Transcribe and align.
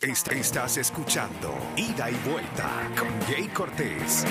Est- 0.00 0.32
estás 0.32 0.76
escuchando 0.78 1.54
Ida 1.76 2.10
y 2.10 2.14
Vuelta 2.26 2.70
con 2.98 3.08
Jay 3.28 3.48
Cortés. 3.48 4.24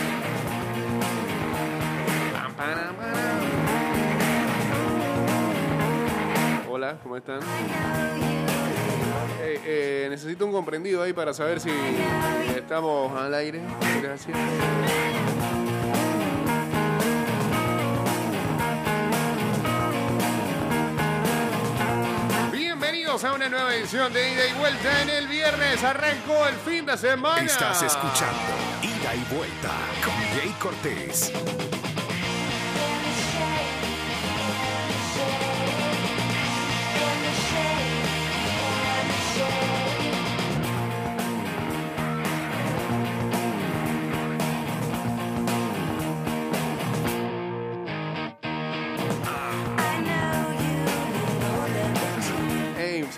Hola, 6.70 6.98
¿cómo 7.04 7.18
están? 7.18 7.40
Eh, 9.42 9.60
eh, 9.66 10.08
necesito 10.10 10.46
un 10.46 10.52
comprendido 10.52 11.02
ahí 11.04 11.14
para 11.14 11.34
saber 11.34 11.60
si 11.60 11.70
estamos 12.56 13.16
al 13.20 13.34
aire. 13.34 13.62
Gracias. 14.02 14.38
A 23.10 23.34
una 23.34 23.50
nueva 23.50 23.74
edición 23.74 24.14
de 24.14 24.34
Ida 24.34 24.46
y 24.46 24.54
Vuelta 24.54 25.02
en 25.02 25.10
el 25.10 25.28
viernes. 25.28 25.84
Arrancó 25.84 26.46
el 26.48 26.56
fin 26.58 26.86
de 26.86 26.96
semana. 26.96 27.44
Estás 27.44 27.82
escuchando 27.82 28.40
Ida 28.84 29.16
y 29.16 29.34
Vuelta 29.34 29.72
con 30.06 30.14
Jay 30.38 30.56
Cortés. 30.60 31.34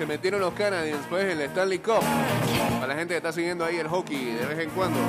Se 0.01 0.07
metieron 0.07 0.41
los 0.41 0.55
Canadiens 0.55 1.05
pues 1.07 1.25
en 1.25 1.39
el 1.39 1.41
Stanley 1.41 1.77
Cup. 1.77 2.01
Para 2.79 2.87
la 2.87 2.95
gente 2.95 3.13
que 3.13 3.17
está 3.17 3.31
siguiendo 3.31 3.63
ahí 3.63 3.77
el 3.77 3.87
hockey 3.87 4.33
de 4.33 4.45
vez 4.47 4.57
en 4.57 4.71
cuando. 4.71 4.99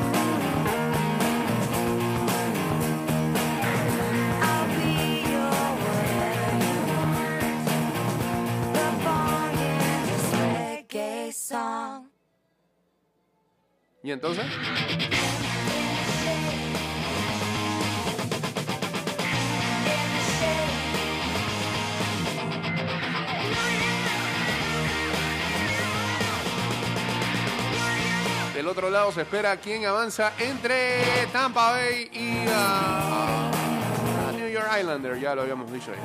¿Y 14.03 14.11
entonces? 14.11 14.45
Del 28.63 28.71
otro 28.71 28.91
lado 28.91 29.11
se 29.11 29.23
espera 29.23 29.57
quién 29.57 29.85
avanza 29.87 30.35
entre 30.39 31.03
Tampa 31.33 31.73
Bay 31.73 32.09
y 32.13 32.45
ah, 32.49 33.51
New 34.37 34.49
York 34.49 34.69
Islander. 34.79 35.19
Ya 35.19 35.35
lo 35.35 35.43
habíamos 35.43 35.73
dicho 35.73 35.91
ahí. 35.91 35.99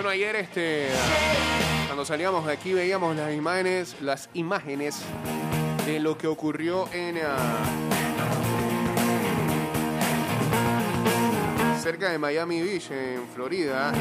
Bueno, 0.00 0.12
ayer 0.12 0.34
este 0.36 0.88
cuando 1.84 2.06
salíamos 2.06 2.46
de 2.46 2.54
aquí 2.54 2.72
veíamos 2.72 3.14
las 3.14 3.34
imágenes, 3.34 4.00
las 4.00 4.30
imágenes 4.32 5.02
de 5.84 6.00
lo 6.00 6.16
que 6.16 6.26
ocurrió 6.26 6.88
en 6.90 7.18
ah, 7.22 7.58
cerca 11.82 12.08
de 12.12 12.16
Miami 12.16 12.62
Beach, 12.62 12.90
en 12.92 13.28
Florida, 13.34 13.92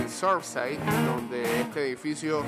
en 0.00 0.08
Surfside, 0.08 0.78
donde 1.04 1.60
este 1.60 1.88
edificio 1.88 2.42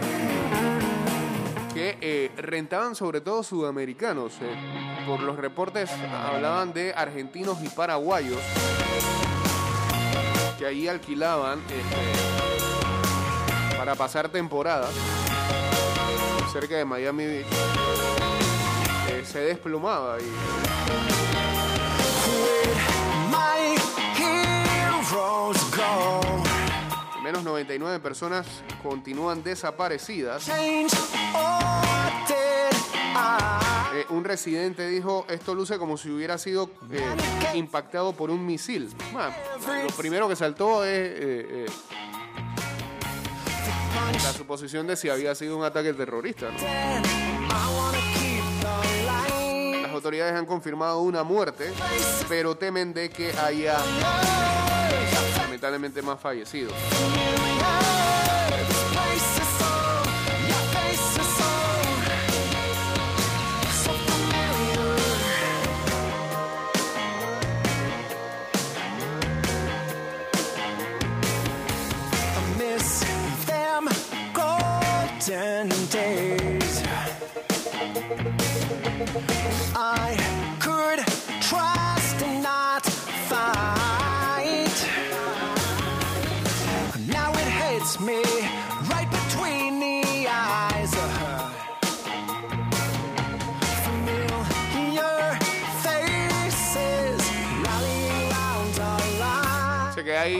que 1.75 1.99
eh, 2.01 2.31
rentaban 2.39 2.95
sobre 2.95 3.21
todo 3.21 3.43
sudamericanos. 3.43 4.39
eh, 4.41 5.05
por 5.07 5.21
los 5.21 5.37
reportes 5.37 5.91
hablaban 6.11 6.73
de 6.73 6.95
argentinos 6.95 7.63
y 7.63 7.69
paraguayos 7.69 8.41
que 10.59 10.65
ahí 10.67 10.89
alquilaban 10.89 11.59
este, 11.61 12.54
para 13.77 13.95
pasar 13.95 14.29
temporada 14.29 14.89
cerca 16.53 16.77
de 16.77 16.85
Miami 16.85 17.27
Beach. 17.27 17.47
Eh, 19.09 19.25
se 19.25 19.41
desplomaba 19.41 20.19
y 20.21 20.25
menos 27.23 27.43
99 27.43 27.99
personas 28.01 28.47
continúan 28.83 29.43
desaparecidas. 29.43 30.49
Eh, 30.49 30.87
un 34.11 34.25
residente 34.25 34.87
dijo, 34.89 35.25
esto 35.29 35.55
luce 35.55 35.79
como 35.79 35.97
si 35.97 36.11
hubiera 36.11 36.39
sido 36.39 36.71
eh, 36.93 37.03
impactado 37.55 38.13
por 38.13 38.31
un 38.31 38.47
misil. 38.47 38.95
Lo 39.13 39.97
primero 39.97 40.29
que 40.29 40.37
saltó 40.37 40.85
es 40.85 41.71
la 44.13 44.33
suposición 44.33 44.87
de 44.87 44.97
si 44.97 45.09
había 45.09 45.35
sido 45.35 45.57
un 45.57 45.65
ataque 45.65 45.93
terrorista. 45.93 46.51
Las 49.83 49.93
autoridades 49.93 50.35
han 50.35 50.47
confirmado 50.47 51.01
una 51.01 51.23
muerte, 51.23 51.73
pero 52.29 52.57
temen 52.57 52.93
de 52.93 53.11
que 53.11 53.33
haya 53.39 53.79
lamentablemente 55.39 56.03
más 56.03 56.21
fallecidos. 56.21 56.73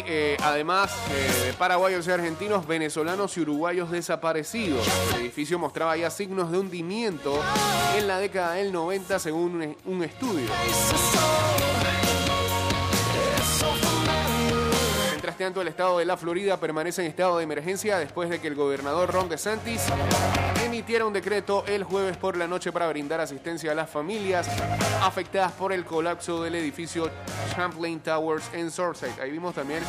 Eh, 0.07 0.37
además 0.43 0.93
eh, 1.11 1.47
de 1.47 1.53
paraguayos 1.55 2.07
y 2.07 2.11
argentinos, 2.11 2.67
venezolanos 2.67 3.37
y 3.37 3.41
uruguayos 3.41 3.91
desaparecidos. 3.91 4.87
El 5.15 5.23
edificio 5.23 5.59
mostraba 5.59 5.97
ya 5.97 6.11
signos 6.11 6.51
de 6.51 6.59
hundimiento 6.59 7.41
en 7.97 8.07
la 8.07 8.19
década 8.19 8.55
del 8.55 8.73
90, 8.73 9.19
según 9.19 9.63
un, 9.63 9.77
un 9.85 10.03
estudio. 10.05 10.49
Mientras 15.37 15.49
tanto, 15.49 15.63
el 15.63 15.69
estado 15.69 15.99
de 15.99 16.05
la 16.05 16.17
Florida 16.17 16.61
permanece 16.61 17.03
en 17.03 17.09
estado 17.09 17.39
de 17.39 17.45
emergencia 17.45 17.99
después 17.99 18.31
de 18.31 18.41
que 18.41 18.47
el 18.47 18.55
gobernador 18.55 19.13
Ron 19.13 19.29
DeSantis 19.29 19.83
emitiera 20.65 21.05
un 21.07 21.13
decreto 21.13 21.65
el 21.67 21.83
jueves 21.83 22.17
por 22.17 22.37
la 22.37 22.47
noche 22.47 22.73
para 22.73 22.89
brindar 22.89 23.21
asistencia 23.21 23.73
a 23.73 23.75
las 23.75 23.91
familias 23.91 24.49
afectadas 25.03 25.53
por 25.53 25.73
el 25.73 25.85
colapso 25.85 26.43
del 26.43 26.55
edificio 26.55 27.11
Champlain 27.55 28.01
Towers 28.01 28.49
en 28.53 28.71
Surfside. 28.71 29.21
Ahí 29.21 29.31
vimos 29.31 29.55
también 29.55 29.83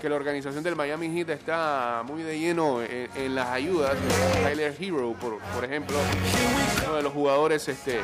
que 0.00 0.08
la 0.08 0.16
organización 0.16 0.62
del 0.62 0.76
Miami 0.76 1.08
Heat 1.08 1.30
está 1.30 2.02
muy 2.06 2.22
de 2.22 2.38
lleno 2.38 2.80
en, 2.82 3.34
las 3.34 3.48
ayudas. 3.48 3.96
Tyler 4.42 4.74
Hero, 4.78 5.14
por, 5.20 5.64
ejemplo, 5.64 5.96
uno 6.86 6.96
de 6.96 7.02
los 7.02 7.12
jugadores 7.12 7.68
este, 7.68 8.00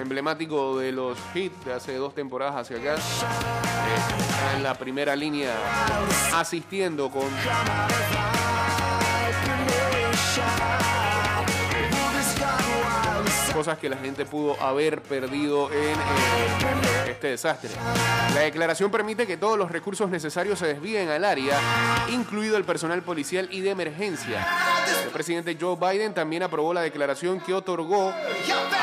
emblemáticos 0.00 0.80
de 0.80 0.92
los 0.92 1.18
Heat 1.34 1.52
de 1.64 1.72
hace 1.72 1.94
dos 1.96 2.14
temporadas 2.14 2.56
hacia 2.56 2.78
acá, 2.78 2.94
eh, 2.94 4.16
está 4.18 4.56
en 4.56 4.62
la 4.62 4.74
primera 4.74 5.16
línea 5.16 5.52
asistiendo 6.34 7.10
con 7.10 7.24
cosas 13.56 13.78
que 13.78 13.88
la 13.88 13.96
gente 13.96 14.26
pudo 14.26 14.60
haber 14.62 15.00
perdido 15.00 15.72
en 15.72 15.78
eh, 15.78 17.10
este 17.10 17.28
desastre. 17.28 17.70
La 18.34 18.40
declaración 18.40 18.90
permite 18.90 19.26
que 19.26 19.38
todos 19.38 19.56
los 19.56 19.70
recursos 19.70 20.10
necesarios 20.10 20.58
se 20.58 20.66
desvíen 20.66 21.08
al 21.08 21.24
área, 21.24 21.58
incluido 22.10 22.58
el 22.58 22.64
personal 22.64 23.00
policial 23.00 23.48
y 23.50 23.62
de 23.62 23.70
emergencia. 23.70 24.46
El 25.04 25.08
presidente 25.08 25.56
Joe 25.58 25.76
Biden 25.76 26.12
también 26.12 26.42
aprobó 26.42 26.74
la 26.74 26.82
declaración 26.82 27.40
que 27.40 27.54
otorgó 27.54 28.12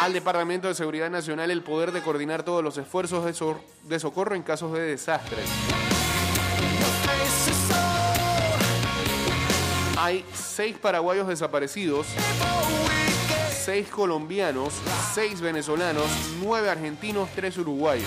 al 0.01 0.11
Departamento 0.11 0.67
de 0.67 0.73
Seguridad 0.73 1.11
Nacional 1.11 1.51
el 1.51 1.61
poder 1.61 1.91
de 1.91 2.01
coordinar 2.01 2.41
todos 2.41 2.63
los 2.63 2.75
esfuerzos 2.79 3.23
de, 3.83 3.99
socorro 3.99 4.33
en 4.33 4.41
casos 4.41 4.73
de 4.73 4.81
desastres. 4.81 5.45
Hay 10.03 10.25
seis 10.33 10.75
paraguayos 10.77 11.29
desaparecidos, 11.29 12.05
seis 13.53 13.87
colombianos, 13.87 14.73
seis 15.13 15.39
venezolanos, 15.39 16.03
nueve 16.41 16.69
argentinos, 16.69 17.29
tres 17.33 17.57
uruguayos. 17.57 18.05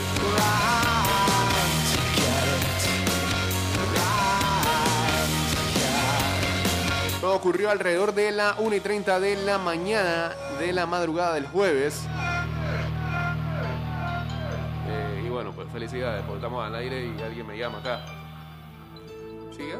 Todo 7.19 7.34
ocurrió 7.34 7.70
alrededor 7.70 8.12
de 8.12 8.31
la 8.31 8.56
1 8.58 8.76
y 8.76 8.81
30 8.81 9.19
de 9.19 9.37
la 9.37 9.56
mañana 9.56 10.32
de 10.58 10.75
la 10.75 10.84
madrugada 10.84 11.32
del 11.32 11.46
jueves. 11.46 12.02
Eh, 14.87 15.22
y 15.25 15.31
bueno, 15.31 15.52
pues 15.52 15.66
felicidades, 15.72 16.22
porque 16.28 16.44
al 16.44 16.75
aire 16.75 17.10
y 17.19 17.22
alguien 17.22 17.46
me 17.46 17.56
llama 17.56 17.78
acá. 17.78 18.04
¿Siga? 19.56 19.78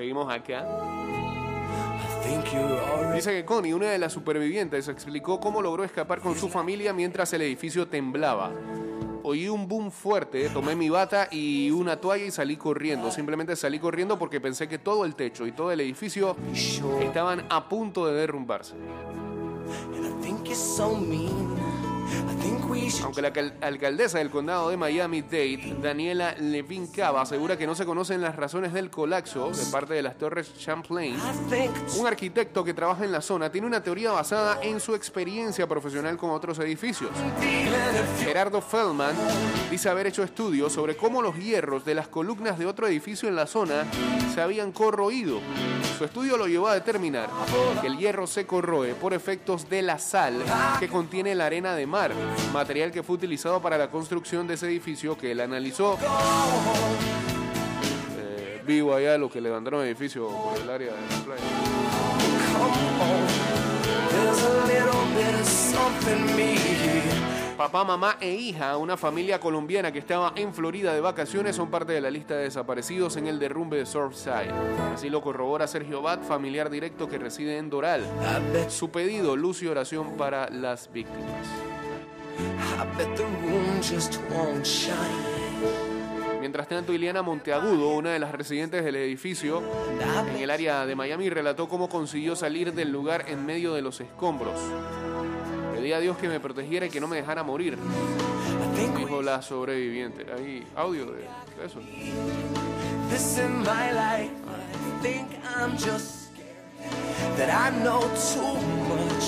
Seguimos 0.00 0.32
acá. 0.32 0.66
Dice 3.14 3.32
que 3.32 3.44
Connie, 3.44 3.74
una 3.74 3.90
de 3.90 3.98
las 3.98 4.14
supervivientes, 4.14 4.88
explicó 4.88 5.38
cómo 5.38 5.60
logró 5.60 5.84
escapar 5.84 6.20
con 6.20 6.38
su 6.38 6.48
familia 6.48 6.94
mientras 6.94 7.30
el 7.34 7.42
edificio 7.42 7.86
temblaba. 7.86 8.50
Oí 9.22 9.46
un 9.50 9.68
boom 9.68 9.90
fuerte, 9.90 10.48
tomé 10.48 10.74
mi 10.74 10.88
bata 10.88 11.28
y 11.30 11.70
una 11.70 12.00
toalla 12.00 12.24
y 12.24 12.30
salí 12.30 12.56
corriendo. 12.56 13.10
Simplemente 13.10 13.54
salí 13.56 13.78
corriendo 13.78 14.18
porque 14.18 14.40
pensé 14.40 14.68
que 14.68 14.78
todo 14.78 15.04
el 15.04 15.14
techo 15.14 15.46
y 15.46 15.52
todo 15.52 15.70
el 15.70 15.80
edificio 15.80 16.34
estaban 17.02 17.44
a 17.50 17.68
punto 17.68 18.06
de 18.06 18.14
derrumbarse. 18.14 18.76
Aunque 23.04 23.22
la 23.22 23.32
cal- 23.32 23.54
alcaldesa 23.60 24.18
del 24.18 24.30
condado 24.30 24.70
de 24.70 24.76
Miami-Dade, 24.76 25.76
Daniela 25.82 26.34
Levin 26.38 26.86
Cava, 26.88 27.22
asegura 27.22 27.56
que 27.56 27.66
no 27.66 27.74
se 27.74 27.84
conocen 27.84 28.20
las 28.20 28.36
razones 28.36 28.72
del 28.72 28.90
colapso 28.90 29.50
de 29.50 29.64
parte 29.66 29.94
de 29.94 30.02
las 30.02 30.16
torres 30.16 30.52
Champlain. 30.58 31.16
Un 31.98 32.06
arquitecto 32.06 32.64
que 32.64 32.74
trabaja 32.74 33.04
en 33.04 33.12
la 33.12 33.20
zona 33.20 33.50
tiene 33.50 33.66
una 33.66 33.82
teoría 33.82 34.12
basada 34.12 34.58
en 34.62 34.80
su 34.80 34.94
experiencia 34.94 35.66
profesional 35.68 36.16
con 36.16 36.30
otros 36.30 36.58
edificios. 36.58 37.10
Gerardo 38.22 38.60
Feldman 38.60 39.14
dice 39.70 39.88
haber 39.88 40.06
hecho 40.08 40.22
estudios 40.22 40.72
sobre 40.72 40.96
cómo 40.96 41.22
los 41.22 41.36
hierros 41.36 41.84
de 41.84 41.94
las 41.94 42.08
columnas 42.08 42.58
de 42.58 42.66
otro 42.66 42.86
edificio 42.86 43.28
en 43.28 43.36
la 43.36 43.46
zona 43.46 43.84
se 44.34 44.40
habían 44.40 44.72
corroído. 44.72 45.40
Su 45.98 46.04
estudio 46.06 46.38
lo 46.38 46.46
llevó 46.46 46.68
a 46.68 46.74
determinar 46.74 47.28
que 47.82 47.86
el 47.86 47.98
hierro 47.98 48.26
se 48.26 48.46
corroe 48.46 48.94
por 48.94 49.12
efectos 49.12 49.68
de 49.68 49.82
la 49.82 49.98
sal 49.98 50.42
que 50.78 50.88
contiene 50.88 51.34
la 51.34 51.44
arena 51.46 51.74
de 51.74 51.86
mar, 51.86 51.99
material 52.52 52.90
que 52.90 53.02
fue 53.02 53.16
utilizado 53.16 53.60
para 53.60 53.76
la 53.76 53.90
construcción 53.90 54.46
de 54.46 54.54
ese 54.54 54.66
edificio 54.66 55.18
que 55.18 55.32
él 55.32 55.40
analizó. 55.40 55.98
Eh, 58.18 58.62
vivo 58.66 58.94
allá 58.94 59.18
lo 59.18 59.30
que 59.30 59.40
levantaron 59.40 59.84
edificio 59.84 60.28
por 60.28 60.56
el 60.58 60.70
área 60.70 60.92
de 60.92 61.00
la 61.00 61.24
playa. 61.24 61.42
Papá, 67.60 67.84
mamá 67.84 68.16
e 68.22 68.32
hija, 68.32 68.78
una 68.78 68.96
familia 68.96 69.38
colombiana 69.38 69.92
que 69.92 69.98
estaba 69.98 70.32
en 70.34 70.54
Florida 70.54 70.94
de 70.94 71.02
vacaciones, 71.02 71.56
son 71.56 71.70
parte 71.70 71.92
de 71.92 72.00
la 72.00 72.10
lista 72.10 72.34
de 72.34 72.44
desaparecidos 72.44 73.18
en 73.18 73.26
el 73.26 73.38
derrumbe 73.38 73.76
de 73.76 73.84
Surfside. 73.84 74.50
Así 74.94 75.10
lo 75.10 75.20
corrobora 75.20 75.66
Sergio 75.66 76.00
Bat, 76.00 76.22
familiar 76.22 76.70
directo 76.70 77.06
que 77.06 77.18
reside 77.18 77.58
en 77.58 77.68
Doral. 77.68 78.02
Su 78.68 78.90
pedido, 78.90 79.36
luz 79.36 79.62
y 79.62 79.66
oración 79.66 80.16
para 80.16 80.48
las 80.48 80.90
víctimas. 80.90 81.69
Mientras 86.40 86.68
tanto, 86.68 86.92
Ileana 86.92 87.22
Monteagudo, 87.22 87.90
una 87.90 88.10
de 88.10 88.18
las 88.18 88.32
residentes 88.32 88.84
del 88.84 88.96
edificio 88.96 89.62
en 90.34 90.42
el 90.42 90.50
área 90.50 90.86
de 90.86 90.94
Miami, 90.94 91.30
relató 91.30 91.68
cómo 91.68 91.88
consiguió 91.88 92.34
salir 92.34 92.72
del 92.72 92.90
lugar 92.90 93.26
en 93.28 93.44
medio 93.44 93.74
de 93.74 93.82
los 93.82 94.00
escombros. 94.00 94.58
Pedí 95.74 95.92
a 95.92 96.00
Dios 96.00 96.16
que 96.16 96.28
me 96.28 96.40
protegiera 96.40 96.86
y 96.86 96.90
que 96.90 97.00
no 97.00 97.08
me 97.08 97.16
dejara 97.16 97.42
morir, 97.42 97.78
dijo 98.96 99.22
la 99.22 99.42
sobreviviente. 99.42 100.26
Hay 100.32 100.66
audio 100.76 101.06
de 101.12 101.24
eso. 101.64 101.80
this 103.10 103.38
in 103.38 103.58
my 103.58 103.92
life. 103.92 104.30
I 104.48 105.02
think 105.02 105.26
I'm 105.56 105.76
just 105.76 106.26
scared 106.26 107.36
that 107.36 107.50
I 107.50 107.76
know 107.82 108.00
too 108.32 108.54
much. 108.94 109.26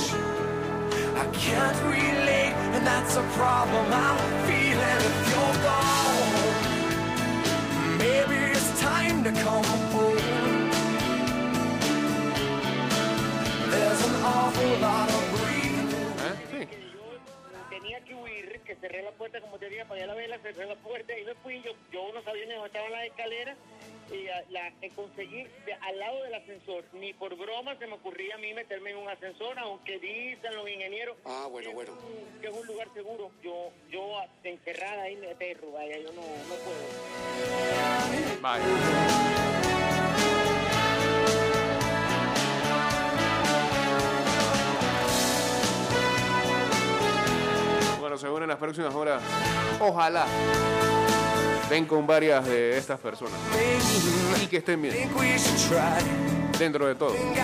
I 1.23 1.27
can't 1.33 1.79
relate, 1.85 2.42
and 2.75 2.87
that's 2.87 3.17
a 3.17 3.23
problem 3.39 3.87
I'm 3.93 4.19
feeling 4.47 5.01
if 5.09 5.17
you're 5.31 5.59
gone. 5.69 6.33
Maybe 7.99 8.37
it's 8.53 8.81
time 8.81 9.23
to 9.25 9.33
come 9.33 9.65
home. 9.95 10.71
There's 13.73 14.03
an 14.09 14.15
awful 14.25 14.73
lot 14.87 15.09
of 15.19 15.23
breathing. 15.35 16.13
¿Eh? 16.29 16.35
Sí. 16.51 16.61
yo 16.95 17.61
tenía 17.71 18.01
que 18.05 18.15
huir, 18.15 18.61
que 18.65 18.75
cerré 18.77 19.03
la 19.03 19.13
puerta, 19.13 19.41
como 19.41 19.59
te 19.59 19.69
dije, 19.69 19.83
apagué 19.83 20.07
la 20.07 20.15
vela, 20.15 20.39
cerré 20.39 20.67
la 20.67 20.77
puerta 20.77 21.19
y 21.19 21.25
me 21.25 21.35
fui. 21.37 21.63
Yo, 21.63 21.73
yo 21.93 22.13
no 22.13 22.23
sabía 22.23 22.47
ni 22.47 22.55
dónde 22.55 22.69
estaban 22.69 22.93
las 22.93 23.05
escaleras 23.05 23.57
y 24.13 24.29
ah, 24.29 24.43
la, 24.51 24.69
eh, 24.83 24.91
conseguí 24.95 25.45
de- 25.65 25.75
al 25.81 25.99
lado 25.99 26.23
del 26.25 26.35
ascensor. 26.35 26.85
Ni 26.93 27.13
por 27.15 27.35
broma 27.37 27.77
se 27.79 27.87
me 27.87 27.95
ocurría 27.95 28.35
a 28.35 28.39
mí 28.39 28.53
meterme 28.55 28.91
en 28.91 28.97
un 28.99 29.09
ascensor, 29.09 29.59
aunque 29.59 29.99
dicen 29.99 30.55
los 30.55 30.69
ingenieros 30.69 31.17
Ah, 31.25 31.47
bueno, 31.51 31.69
que, 31.71 31.75
bueno. 31.75 31.93
Es 31.93 32.05
un, 32.05 32.41
que 32.41 32.47
es 32.49 32.55
un 32.57 32.67
lugar 32.67 32.89
seguro. 32.95 33.31
Yo, 33.43 33.71
yo 33.91 34.13
encerrada 34.45 35.03
ahí 35.03 35.17
me 35.17 35.35
perro, 35.35 35.73
vaya, 35.73 35.97
yo 35.99 36.13
no, 36.13 36.21
no 36.23 36.55
puedo. 36.65 38.41
Vaya. 38.41 38.65
Bueno, 48.01 48.19
según 48.19 48.43
en 48.43 48.49
las 48.49 48.59
próximas 48.59 48.95
horas, 48.95 49.23
ojalá 49.81 50.27
den 51.73 51.87
con 51.87 52.07
varias 52.07 52.45
de 52.45 52.77
estas 52.77 53.01
personas 53.01 53.33
y 54.43 54.47
que 54.47 54.59
estén 54.59 54.83
bien 54.83 54.95
dentro 56.59 56.87
de 56.87 56.95
todo. 56.95 57.15
I. 57.15 57.43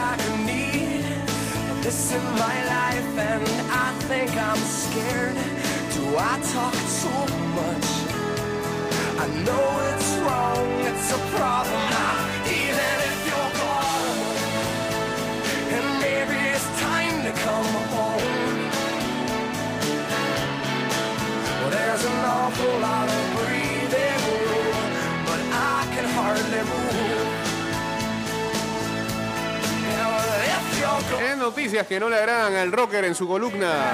Do 5.95 6.17
I 6.17 6.39
talk 6.53 6.75
too 7.01 7.25
much? 7.57 7.89
I 9.19 9.27
know 9.45 9.67
it's 9.95 10.11
wrong, 10.19 10.67
it's 10.85 11.11
a 11.11 11.19
problem 11.35 11.89
noticias 31.37 31.87
que 31.87 31.99
no 32.01 32.09
le 32.09 32.17
agradan 32.17 32.55
al 32.57 32.73
rocker 32.73 33.05
en 33.05 33.15
su 33.15 33.27
columna 33.29 33.93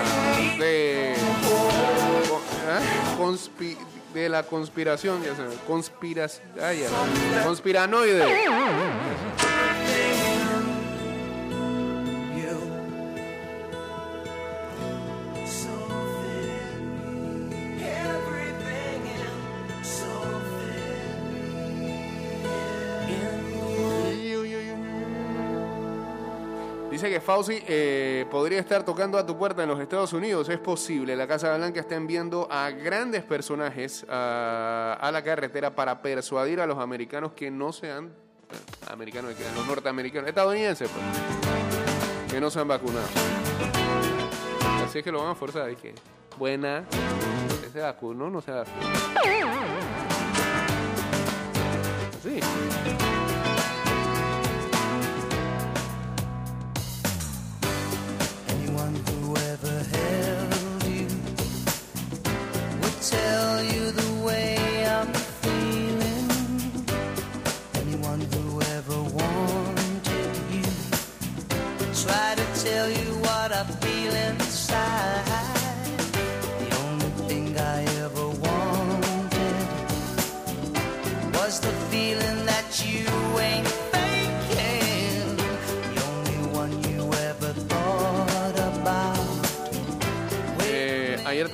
de, 0.59 1.13
¿eh? 1.13 1.17
conspi- 3.19 3.77
de 4.13 4.29
la 4.29 4.43
conspiración, 4.45 5.23
ya 5.25 5.35
conspiras, 5.67 6.41
conspiranoide. 7.45 8.25
Que 27.05 27.21
Fauci 27.21 27.63
eh, 27.69 28.25
podría 28.31 28.59
estar 28.61 28.83
tocando 28.83 29.19
a 29.19 29.27
tu 29.27 29.37
puerta 29.37 29.63
en 29.63 29.69
los 29.69 29.79
Estados 29.79 30.15
Unidos. 30.15 30.49
Es 30.49 30.59
posible. 30.59 31.15
La 31.15 31.27
Casa 31.27 31.55
Blanca 31.55 31.79
está 31.81 31.97
enviando 31.97 32.49
a 32.51 32.71
grandes 32.71 33.23
personajes 33.23 34.07
a, 34.09 35.11
la 35.13 35.23
carretera 35.23 35.75
para 35.75 36.01
persuadir 36.01 36.63
a 36.63 36.67
los 36.67 36.79
americanos 36.79 37.33
que 37.33 37.51
no 37.51 37.75
sean 37.75 38.07
eh, 38.07 38.91
americanos, 38.91 39.35
que 39.35 39.45
los 39.55 39.67
norteamericanos, 39.67 40.29
estadounidenses, 40.31 40.89
pues, 40.89 42.33
que 42.33 42.41
no 42.41 42.51
se 42.51 42.61
han 42.61 42.69
vacunado. 42.69 43.07
Así 44.83 44.99
es 45.01 45.05
que 45.05 45.13
lo 45.13 45.21
van 45.21 45.33
a 45.33 45.35
forzar. 45.35 45.71
Y 45.71 45.77
que, 45.77 45.95
buena, 46.39 46.85
¿usted 47.51 47.71
se 47.71 47.81
vacunó 47.81 48.31
no 48.31 48.41
se 48.41 48.51
vacunó? 48.51 48.87
Sí. 52.23 52.41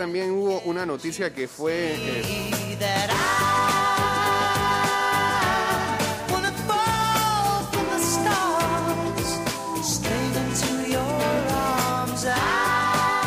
También 0.01 0.31
hubo 0.31 0.61
una 0.61 0.87
noticia 0.87 1.31
que 1.31 1.47
fue... 1.47 1.95
eh, 1.95 2.23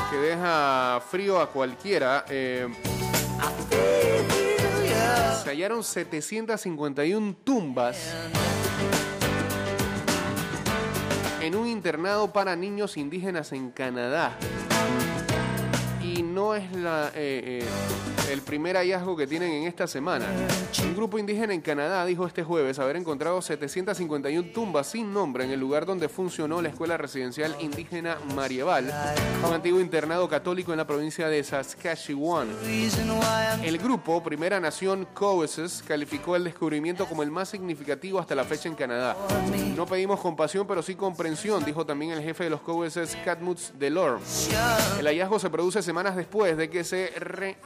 que 0.09 0.17
deja 0.17 0.99
frío 1.11 1.39
a 1.39 1.51
cualquiera. 1.51 2.25
eh, 2.27 2.67
se 5.43 5.49
hallaron 5.51 5.83
751 5.83 7.35
tumbas 7.43 8.15
en 11.39 11.53
un 11.53 11.67
internado 11.67 12.33
para 12.33 12.55
niños 12.55 12.97
indígenas 12.97 13.51
en 13.51 13.69
Canadá. 13.69 14.35
No 16.43 16.55
es 16.55 16.69
la, 16.73 17.07
eh, 17.15 17.61
eh, 17.61 18.31
el 18.31 18.41
primer 18.41 18.75
hallazgo 18.75 19.15
que 19.15 19.27
tienen 19.27 19.49
en 19.51 19.63
esta 19.63 19.87
semana. 19.87 20.25
Un 20.83 20.93
grupo 20.93 21.17
indígena 21.17 21.53
en 21.53 21.61
Canadá 21.61 22.05
dijo 22.05 22.27
este 22.27 22.43
jueves 22.43 22.79
haber 22.79 22.97
encontrado 22.97 23.41
751 23.41 24.49
tumbas 24.51 24.87
sin 24.87 25.13
nombre 25.13 25.45
en 25.45 25.51
el 25.51 25.59
lugar 25.59 25.85
donde 25.85 26.09
funcionó 26.09 26.61
la 26.61 26.67
escuela 26.67 26.97
residencial 26.97 27.55
indígena 27.61 28.17
Marieval, 28.35 28.93
un 29.47 29.53
antiguo 29.53 29.79
internado 29.79 30.27
católico 30.27 30.73
en 30.73 30.79
la 30.79 30.87
provincia 30.87 31.29
de 31.29 31.41
Saskatchewan. 31.43 32.49
El 33.63 33.77
grupo 33.77 34.21
Primera 34.21 34.59
Nación 34.59 35.07
Coeses 35.13 35.81
calificó 35.87 36.35
el 36.35 36.43
descubrimiento 36.43 37.05
como 37.05 37.23
el 37.23 37.31
más 37.31 37.47
significativo 37.47 38.19
hasta 38.19 38.35
la 38.35 38.43
fecha 38.43 38.67
en 38.67 38.75
Canadá. 38.75 39.15
No 39.77 39.85
pedimos 39.85 40.19
compasión, 40.19 40.67
pero 40.67 40.81
sí 40.81 40.95
comprensión, 40.95 41.63
dijo 41.63 41.85
también 41.85 42.11
el 42.11 42.21
jefe 42.21 42.45
de 42.45 42.49
los 42.49 42.59
Coeses, 42.59 43.17
Catmuts 43.23 43.73
Delorme. 43.79 44.25
El 44.99 45.05
hallazgo 45.05 45.39
se 45.39 45.49
produce 45.49 45.81
semanas 45.81 46.15
después 46.15 46.32
de 46.33 46.67
que 46.67 46.83
se 46.83 47.11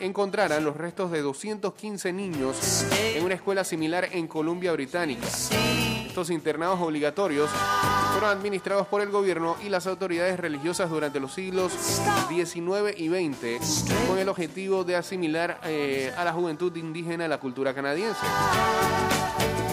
encontraran 0.01 0.65
los 0.65 0.75
restos 0.75 1.09
de 1.09 1.21
215 1.21 2.12
niños 2.12 2.86
en 3.15 3.24
una 3.24 3.36
escuela 3.36 3.63
similar 3.63 4.09
en 4.12 4.27
Columbia 4.27 4.74
Británica. 4.74 5.25
Estos 6.17 6.31
internados 6.31 6.81
obligatorios 6.81 7.47
fueron 8.12 8.31
administrados 8.31 8.88
por 8.88 9.01
el 9.01 9.12
gobierno 9.12 9.55
y 9.63 9.69
las 9.69 9.86
autoridades 9.86 10.39
religiosas 10.39 10.89
durante 10.89 11.19
los 11.19 11.31
siglos 11.31 11.71
XIX 12.27 12.97
y 12.97 13.07
XX 13.07 13.86
con 14.07 14.17
el 14.17 14.27
objetivo 14.27 14.83
de 14.83 14.95
asimilar 14.95 15.59
eh, 15.65 16.12
a 16.17 16.25
la 16.25 16.33
juventud 16.33 16.75
indígena 16.75 17.25
a 17.25 17.27
la 17.27 17.38
cultura 17.38 17.71
canadiense. 17.75 18.25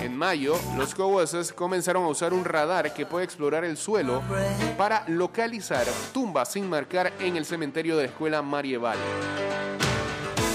En 0.02 0.14
mayo, 0.18 0.58
los 0.76 0.94
Coeses 0.94 1.50
comenzaron 1.50 2.04
a 2.04 2.08
usar 2.08 2.34
un 2.34 2.44
radar 2.44 2.92
que 2.92 3.06
puede 3.06 3.24
explorar 3.24 3.64
el 3.64 3.78
suelo 3.78 4.20
para 4.76 5.08
localizar 5.08 5.86
tumbas 6.12 6.52
sin 6.52 6.68
marcar 6.68 7.10
en 7.20 7.38
el 7.38 7.46
cementerio 7.46 7.96
de 7.96 8.02
la 8.02 8.08
escuela 8.10 8.42
Marieval. 8.42 8.98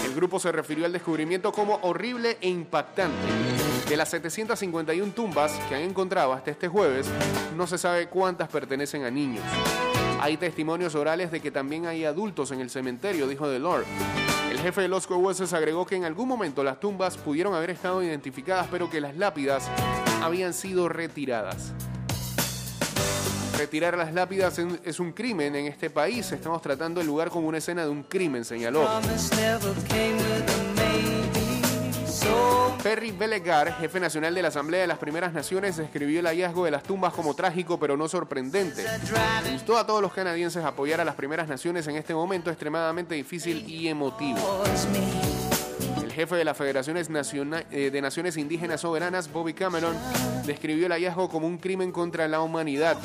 El 0.05 0.13
grupo 0.13 0.39
se 0.39 0.51
refirió 0.51 0.85
al 0.85 0.93
descubrimiento 0.93 1.51
como 1.51 1.79
horrible 1.81 2.37
e 2.41 2.47
impactante. 2.47 3.68
De 3.89 3.97
las 3.97 4.09
751 4.09 5.13
tumbas 5.13 5.51
que 5.67 5.73
han 5.73 5.81
encontrado 5.81 6.33
hasta 6.33 6.51
este 6.51 6.67
jueves, 6.67 7.07
no 7.57 7.65
se 7.65 7.79
sabe 7.79 8.07
cuántas 8.07 8.47
pertenecen 8.47 9.03
a 9.03 9.09
niños. 9.09 9.43
Hay 10.21 10.37
testimonios 10.37 10.93
orales 10.93 11.31
de 11.31 11.39
que 11.39 11.49
también 11.49 11.87
hay 11.87 12.05
adultos 12.05 12.51
en 12.51 12.59
el 12.59 12.69
cementerio, 12.69 13.27
dijo 13.27 13.49
Delord. 13.49 13.85
El 14.51 14.59
jefe 14.59 14.81
de 14.81 14.89
los 14.89 15.07
Coeses 15.07 15.53
agregó 15.53 15.87
que 15.87 15.95
en 15.95 16.05
algún 16.05 16.27
momento 16.27 16.63
las 16.63 16.79
tumbas 16.79 17.17
pudieron 17.17 17.55
haber 17.55 17.71
estado 17.71 18.03
identificadas, 18.03 18.67
pero 18.69 18.91
que 18.91 19.01
las 19.01 19.17
lápidas 19.17 19.67
habían 20.21 20.53
sido 20.53 20.87
retiradas. 20.87 21.73
Retirar 23.57 23.97
las 23.97 24.13
lápidas 24.13 24.59
es 24.83 24.99
un 24.99 25.13
crimen 25.13 25.55
en 25.55 25.65
este 25.65 25.89
país. 25.89 26.31
Estamos 26.31 26.61
tratando 26.61 27.01
el 27.01 27.07
lugar 27.07 27.31
como 27.31 27.47
una 27.47 27.57
escena 27.57 27.85
de 27.85 27.89
un 27.89 28.03
crimen, 28.03 28.45
señaló. 28.45 28.87
Perry 32.83 33.11
Belegar, 33.11 33.77
jefe 33.77 33.99
nacional 33.99 34.33
de 34.33 34.41
la 34.41 34.47
Asamblea 34.47 34.81
de 34.81 34.87
las 34.87 34.97
Primeras 34.97 35.33
Naciones, 35.33 35.77
describió 35.77 36.21
el 36.21 36.27
hallazgo 36.27 36.65
de 36.65 36.71
las 36.71 36.83
tumbas 36.83 37.13
como 37.13 37.33
trágico 37.33 37.79
pero 37.79 37.97
no 37.97 38.07
sorprendente. 38.07 38.85
Instó 39.51 39.77
a 39.77 39.85
todos 39.85 40.01
los 40.01 40.13
canadienses 40.13 40.63
apoyar 40.63 41.01
a 41.01 41.05
las 41.05 41.15
Primeras 41.15 41.47
Naciones 41.47 41.87
en 41.87 41.95
este 41.97 42.13
momento 42.13 42.49
extremadamente 42.49 43.15
difícil 43.15 43.69
y 43.69 43.87
emotivo. 43.87 44.63
El 46.01 46.11
jefe 46.11 46.35
de 46.35 46.45
las 46.45 46.57
Federaciones 46.57 47.09
eh, 47.71 47.89
de 47.91 48.01
Naciones 48.01 48.37
Indígenas 48.37 48.81
Soberanas, 48.81 49.31
Bobby 49.31 49.53
Cameron, 49.53 49.95
describió 50.45 50.85
el 50.85 50.91
hallazgo 50.93 51.29
como 51.29 51.47
un 51.47 51.57
crimen 51.57 51.91
contra 51.91 52.27
la 52.27 52.41
humanidad. 52.41 52.97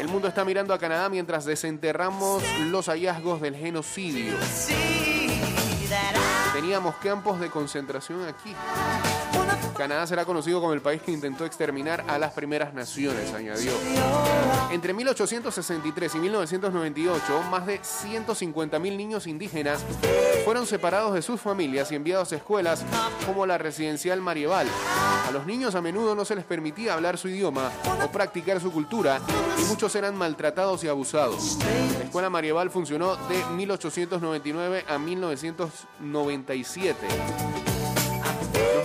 El 0.00 0.08
mundo 0.08 0.28
está 0.28 0.44
mirando 0.44 0.74
a 0.74 0.78
Canadá 0.78 1.08
mientras 1.08 1.44
desenterramos 1.44 2.42
los 2.70 2.86
hallazgos 2.86 3.40
del 3.40 3.56
genocidio. 3.56 4.34
Teníamos 6.56 6.96
campos 6.96 7.38
de 7.38 7.50
concentración 7.50 8.24
aquí. 8.24 8.56
Canadá 9.76 10.06
será 10.06 10.24
conocido 10.24 10.60
como 10.60 10.72
el 10.72 10.80
país 10.80 11.02
que 11.02 11.12
intentó 11.12 11.44
exterminar 11.44 12.02
a 12.08 12.18
las 12.18 12.32
primeras 12.32 12.72
naciones, 12.72 13.32
añadió. 13.34 13.72
Entre 14.70 14.94
1863 14.94 16.14
y 16.14 16.18
1998, 16.18 17.42
más 17.50 17.66
de 17.66 17.80
150.000 17.80 18.96
niños 18.96 19.26
indígenas 19.26 19.84
fueron 20.44 20.66
separados 20.66 21.14
de 21.14 21.22
sus 21.22 21.40
familias 21.40 21.90
y 21.92 21.94
enviados 21.94 22.32
a 22.32 22.36
escuelas 22.36 22.84
como 23.26 23.46
la 23.46 23.58
residencial 23.58 24.20
Marieval. 24.20 24.66
A 25.26 25.30
los 25.30 25.46
niños 25.46 25.74
a 25.74 25.82
menudo 25.82 26.14
no 26.14 26.24
se 26.24 26.36
les 26.36 26.44
permitía 26.44 26.94
hablar 26.94 27.18
su 27.18 27.28
idioma 27.28 27.70
o 28.02 28.08
practicar 28.08 28.60
su 28.60 28.72
cultura 28.72 29.20
y 29.60 29.64
muchos 29.64 29.94
eran 29.94 30.16
maltratados 30.16 30.82
y 30.84 30.88
abusados. 30.88 31.58
La 31.98 32.04
escuela 32.04 32.30
Marieval 32.30 32.70
funcionó 32.70 33.16
de 33.28 33.44
1899 33.54 34.86
a 34.88 34.98
1997 34.98 37.75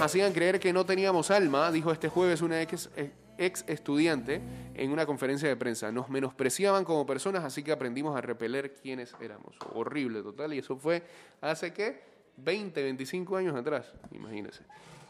hacían 0.01 0.33
creer 0.33 0.59
que 0.59 0.73
no 0.73 0.85
teníamos 0.85 1.31
alma, 1.31 1.71
dijo 1.71 1.91
este 1.91 2.09
jueves 2.09 2.41
una 2.41 2.61
ex, 2.61 2.89
ex 3.37 3.63
estudiante 3.67 4.41
en 4.73 4.91
una 4.91 5.05
conferencia 5.05 5.47
de 5.47 5.55
prensa. 5.55 5.91
Nos 5.91 6.09
menospreciaban 6.09 6.83
como 6.83 7.05
personas, 7.05 7.43
así 7.43 7.63
que 7.63 7.71
aprendimos 7.71 8.17
a 8.17 8.21
repeler 8.21 8.73
quiénes 8.73 9.15
éramos. 9.21 9.55
Horrible, 9.73 10.21
total. 10.21 10.53
Y 10.53 10.59
eso 10.59 10.75
fue 10.75 11.03
hace 11.41 11.73
que 11.73 12.01
20, 12.37 12.81
25 12.81 13.37
años 13.37 13.55
atrás, 13.55 13.93
imagínense. 14.11 14.63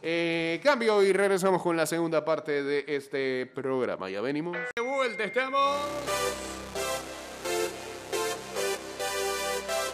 Eh, 0.03 0.59
cambio 0.63 1.03
y 1.03 1.13
regresamos 1.13 1.61
con 1.61 1.77
la 1.77 1.85
segunda 1.85 2.25
parte 2.25 2.63
de 2.63 2.85
este 2.87 3.45
programa. 3.45 4.09
Ya 4.09 4.19
venimos. 4.21 4.57
De 4.75 4.81
vuelta 4.81 5.23
estamos. 5.23 5.79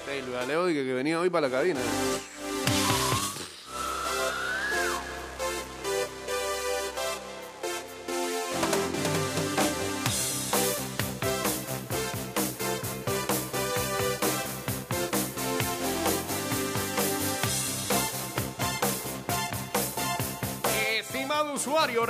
Taylor 0.05 0.35
Aleódica 0.37 0.81
que 0.81 0.93
venía 0.93 1.19
hoy 1.19 1.29
para 1.29 1.49
la 1.49 1.57
cabina. 1.57 1.79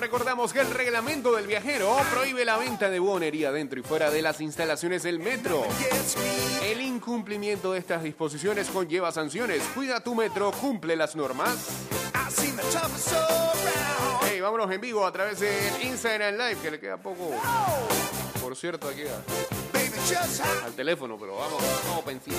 Recordamos 0.07 0.53
que 0.53 0.61
el 0.61 0.71
reglamento 0.71 1.35
del 1.35 1.45
viajero 1.47 1.93
prohíbe 2.13 2.45
la 2.45 2.55
venta 2.55 2.89
de 2.89 2.97
buonería 2.97 3.51
dentro 3.51 3.77
y 3.77 3.83
fuera 3.83 4.09
de 4.09 4.21
las 4.21 4.39
instalaciones 4.39 5.03
del 5.03 5.19
metro. 5.19 5.65
El 6.63 6.79
incumplimiento 6.79 7.73
de 7.73 7.79
estas 7.79 8.03
disposiciones 8.03 8.69
conlleva 8.69 9.11
sanciones. 9.11 9.61
Cuida 9.75 9.99
tu 9.99 10.15
metro, 10.15 10.53
cumple 10.53 10.95
las 10.95 11.17
normas. 11.17 11.67
Hey, 14.29 14.39
vámonos 14.39 14.71
en 14.71 14.79
vivo 14.79 15.05
a 15.05 15.11
través 15.11 15.41
del 15.41 15.83
Instagram 15.83 16.35
Live, 16.35 16.57
que 16.61 16.71
le 16.71 16.79
queda 16.79 16.95
poco. 16.95 17.31
Por 18.41 18.55
cierto, 18.55 18.87
aquí 18.87 19.01
al 20.63 20.73
teléfono, 20.73 21.17
pero 21.19 21.35
vamos, 21.35 21.61
vamos 21.85 22.03
para 22.05 22.13
encima. 22.13 22.37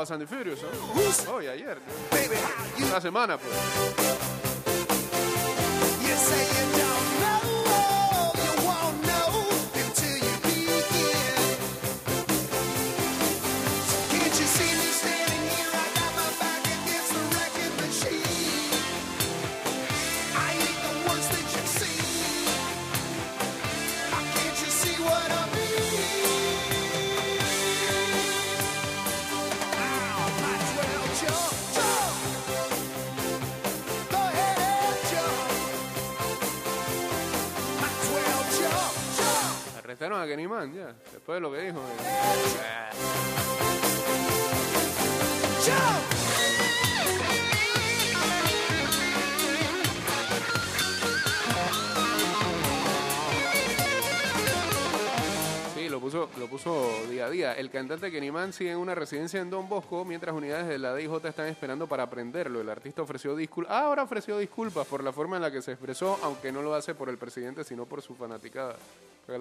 Fast 0.00 0.12
and 0.12 0.22
the 0.22 0.26
Furious, 0.26 0.62
¿no? 0.62 1.34
Hoy, 1.34 1.46
ayer. 1.46 1.76
Baby, 2.10 2.36
how 2.36 2.78
you, 2.78 2.86
Una 2.86 3.00
semana, 3.02 3.36
pues. 3.36 4.49
De 41.34 41.40
lo 41.40 41.50
que 41.50 41.58
dijo. 41.58 41.80
El 57.28 57.70
cantante 57.70 58.10
Kenny 58.10 58.30
Man 58.30 58.52
sigue 58.54 58.70
en 58.70 58.78
una 58.78 58.94
residencia 58.94 59.40
en 59.40 59.50
Don 59.50 59.68
Bosco, 59.68 60.06
mientras 60.06 60.34
unidades 60.34 60.66
de 60.68 60.78
la 60.78 60.94
DIJ 60.94 61.26
están 61.26 61.48
esperando 61.48 61.86
para 61.86 62.08
prenderlo. 62.08 62.62
El 62.62 62.70
artista 62.70 63.02
ofreció 63.02 63.36
disculpas. 63.36 63.76
ahora 63.76 64.04
ofreció 64.04 64.38
disculpas 64.38 64.86
por 64.86 65.04
la 65.04 65.12
forma 65.12 65.36
en 65.36 65.42
la 65.42 65.50
que 65.50 65.60
se 65.60 65.72
expresó, 65.72 66.18
aunque 66.22 66.50
no 66.50 66.62
lo 66.62 66.74
hace 66.74 66.94
por 66.94 67.10
el 67.10 67.18
presidente, 67.18 67.62
sino 67.62 67.84
por 67.84 68.00
su 68.00 68.14
fanaticada. 68.14 68.76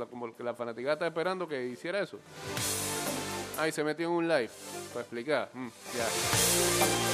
Como 0.10 0.36
que 0.36 0.44
la 0.44 0.54
fanaticada 0.54 0.96
está 0.96 1.08
esperando 1.08 1.48
que 1.48 1.68
hiciera 1.68 2.02
eso. 2.02 2.20
Ay, 3.58 3.72
se 3.72 3.82
metió 3.84 4.08
en 4.08 4.12
un 4.12 4.28
live. 4.28 4.52
Para 4.94 5.02
explicar. 5.02 5.50
Mm, 5.54 5.68
ya. 5.96 7.09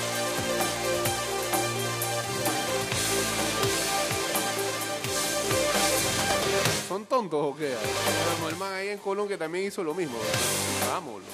¿Son 6.87 7.05
tontos 7.05 7.39
o 7.43 7.55
qué? 7.55 7.73
El 8.49 8.55
man 8.57 8.73
ahí 8.73 8.89
en 8.89 8.99
Colón 8.99 9.27
que 9.27 9.37
también 9.37 9.65
hizo 9.65 9.83
lo 9.83 9.93
mismo. 9.93 10.17
Vámonos. 10.87 11.27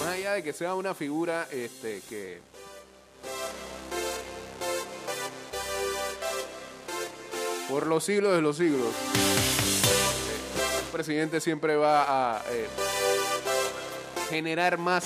Más 0.00 0.08
allá 0.08 0.32
de 0.32 0.42
que 0.42 0.52
sea 0.52 0.74
una 0.74 0.94
figura 0.94 1.46
este, 1.52 2.00
que. 2.08 2.40
Por 7.68 7.86
los 7.86 8.04
siglos 8.04 8.34
de 8.34 8.40
los 8.40 8.56
siglos. 8.56 8.88
eh, 8.88 10.84
Un 10.86 10.92
presidente 10.92 11.40
siempre 11.40 11.76
va 11.76 12.36
a 12.38 12.42
eh, 12.50 12.66
generar 14.30 14.78
más 14.78 15.04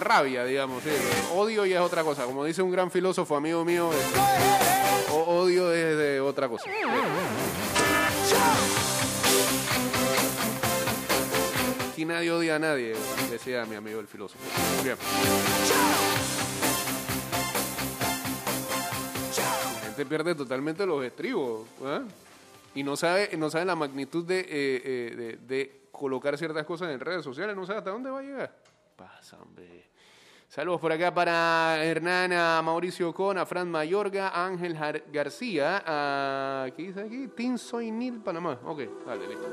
rabia, 0.00 0.44
digamos. 0.44 0.82
Odio 1.34 1.64
ya 1.66 1.76
es 1.80 1.82
otra 1.82 2.02
cosa. 2.02 2.24
Como 2.24 2.44
dice 2.44 2.62
un 2.62 2.70
gran 2.70 2.90
filósofo 2.90 3.36
amigo 3.36 3.64
mío, 3.64 3.90
eh, 3.92 5.10
o- 5.12 5.40
odio 5.42 5.72
es 5.72 5.96
de 5.96 6.20
otra 6.20 6.48
cosa. 6.48 6.68
Aquí 11.92 12.04
nadie 12.04 12.30
odia 12.30 12.56
a 12.56 12.58
nadie, 12.58 12.94
decía 13.30 13.64
mi 13.66 13.76
amigo 13.76 14.00
el 14.00 14.06
filósofo. 14.06 14.42
Bien. 14.82 14.96
La 19.36 19.80
gente 19.86 20.06
pierde 20.06 20.34
totalmente 20.34 20.86
los 20.86 21.04
estribos. 21.04 21.66
¿ah? 21.84 22.02
Y 22.74 22.82
no 22.82 22.96
sabe, 22.96 23.30
no 23.36 23.50
sabe 23.50 23.64
la 23.66 23.76
magnitud 23.76 24.24
de, 24.24 24.40
eh, 24.40 24.46
eh, 24.48 25.14
de, 25.16 25.36
de 25.46 25.80
colocar 25.92 26.38
ciertas 26.38 26.64
cosas 26.64 26.90
en 26.90 27.00
redes 27.00 27.22
sociales. 27.24 27.54
No 27.54 27.66
sabe 27.66 27.78
hasta 27.80 27.90
dónde 27.90 28.08
va 28.10 28.20
a 28.20 28.22
llegar. 28.22 28.56
Pasa, 28.96 29.36
hombre. 29.42 29.89
Saludos 30.50 30.80
por 30.80 30.90
acá 30.90 31.14
para 31.14 31.78
Hernán, 31.84 32.32
a 32.32 32.60
Mauricio 32.60 33.14
Con, 33.14 33.38
a 33.38 33.46
Fran 33.46 33.70
Mayorga, 33.70 34.30
Ángel 34.34 34.76
García, 35.12 35.80
a... 35.86 36.66
¿Qué 36.76 36.88
dice 36.88 37.02
aquí? 37.02 37.28
Tin 37.28 37.56
Soy 37.56 37.92
Nil, 37.92 38.20
Panamá. 38.20 38.58
Ok, 38.64 38.80
dale, 39.06 39.28
listo. 39.28 39.46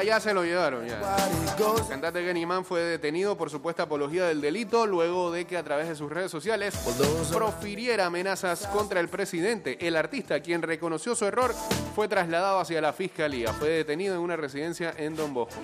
Ah, 0.00 0.02
ya 0.02 0.18
se 0.18 0.32
lo 0.32 0.42
llevaron, 0.42 0.86
ya. 0.86 0.98
El 1.78 1.86
cantante 1.86 2.24
Kenny 2.24 2.46
Man 2.46 2.64
fue 2.64 2.80
detenido 2.80 3.36
por 3.36 3.50
supuesta 3.50 3.82
apología 3.82 4.24
del 4.24 4.40
delito 4.40 4.86
luego 4.86 5.30
de 5.30 5.44
que 5.44 5.58
a 5.58 5.62
través 5.62 5.88
de 5.88 5.94
sus 5.94 6.10
redes 6.10 6.30
sociales 6.30 6.74
profiriera 7.30 8.06
amenazas 8.06 8.66
contra 8.68 9.00
el 9.00 9.10
presidente. 9.10 9.76
El 9.86 9.96
artista, 9.96 10.40
quien 10.40 10.62
reconoció 10.62 11.14
su 11.14 11.26
error, 11.26 11.54
fue 11.94 12.08
trasladado 12.08 12.60
hacia 12.60 12.80
la 12.80 12.94
fiscalía. 12.94 13.52
Fue 13.52 13.68
detenido 13.68 14.14
en 14.14 14.22
una 14.22 14.36
residencia 14.36 14.94
en 14.96 15.16
Don 15.16 15.34
Bosco. 15.34 15.60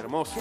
Hermoso. 0.00 0.34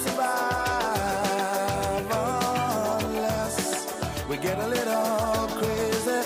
survive 0.00 2.06
unless 3.04 3.56
we 4.28 4.36
get 4.36 4.58
a 4.58 4.66
little 4.66 5.48
crazy. 5.58 6.22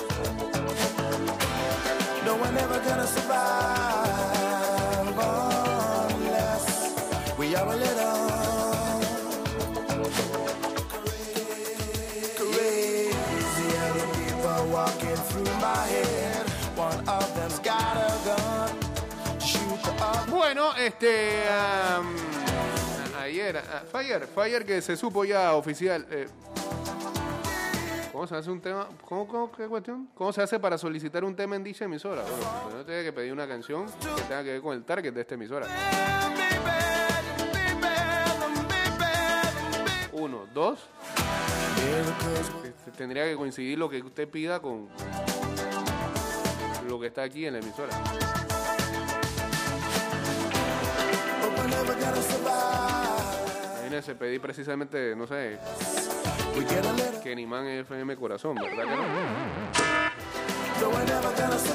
No, 2.24 2.37
we're 2.37 2.52
never 2.52 2.78
gonna 2.80 3.06
survive 3.06 5.18
unless 6.14 6.66
we 7.38 7.54
are 7.54 7.66
a 7.66 7.76
little 7.76 8.28
crazy. 9.88 10.22
Crazy 12.38 13.70
people 14.18 14.60
walking 14.70 15.16
through 15.28 15.52
my 15.60 15.87
head. 15.94 16.46
One 16.76 17.08
of 17.08 17.34
them's 17.37 17.58
got 17.58 17.96
a 17.96 17.98
gun. 18.24 18.70
Shoot. 19.40 19.80
Bueno, 20.30 20.72
este. 20.76 21.48
Um... 21.48 22.43
ayer, 23.40 23.57
ah, 23.57 23.83
fue 23.90 24.01
ayer, 24.01 24.27
fue 24.33 24.44
ayer 24.44 24.64
que 24.64 24.81
se 24.81 24.97
supo 24.97 25.25
ya 25.25 25.55
oficial. 25.55 26.07
eh, 26.11 26.29
¿Cómo 28.12 28.27
se 28.29 28.37
hace 28.37 28.51
un 28.51 28.61
tema? 28.61 28.88
¿Cómo, 29.05 29.27
cómo, 29.27 29.51
qué 29.51 29.66
cuestión? 29.66 30.09
¿Cómo 30.14 30.33
se 30.33 30.40
hace 30.40 30.61
para 30.61 30.79
solicitar 30.79 31.25
un 31.25 31.35
tema 31.35 31.57
en 31.57 31.64
dicha 31.64 31.85
emisora? 31.85 32.23
Bueno, 32.23 32.70
pues 32.70 32.87
tiene 32.87 33.03
que 33.03 33.12
pedir 33.12 33.33
una 33.33 33.49
canción 33.49 33.87
que 33.87 34.23
tenga 34.23 34.44
que 34.44 34.53
ver 34.53 34.61
con 34.62 34.77
el 34.77 34.85
target 34.85 35.12
de 35.12 35.20
esta 35.20 35.35
emisora. 35.35 35.66
Uno, 40.12 40.47
dos. 40.55 40.79
Este, 42.64 42.90
Tendría 42.92 43.25
que 43.25 43.35
coincidir 43.35 43.79
lo 43.79 43.90
que 43.90 44.01
usted 44.01 44.29
pida 44.29 44.61
con 44.61 44.88
lo 46.88 47.01
que 47.01 47.09
está 47.09 47.25
aquí 47.25 47.47
en 47.47 47.55
la 47.55 47.59
emisora. 47.59 47.90
Survive. 52.25 52.73
Imagínense, 53.94 54.16
pedí 54.16 54.40
precisamente, 54.40 55.14
no 55.14 55.24
sé, 55.24 55.57
little, 56.57 57.20
Kennyman 57.22 57.64
FM 57.64 58.16
Corazón, 58.16 58.57
¿verdad 58.57 58.83
que 58.83 58.90
no? 58.90 59.04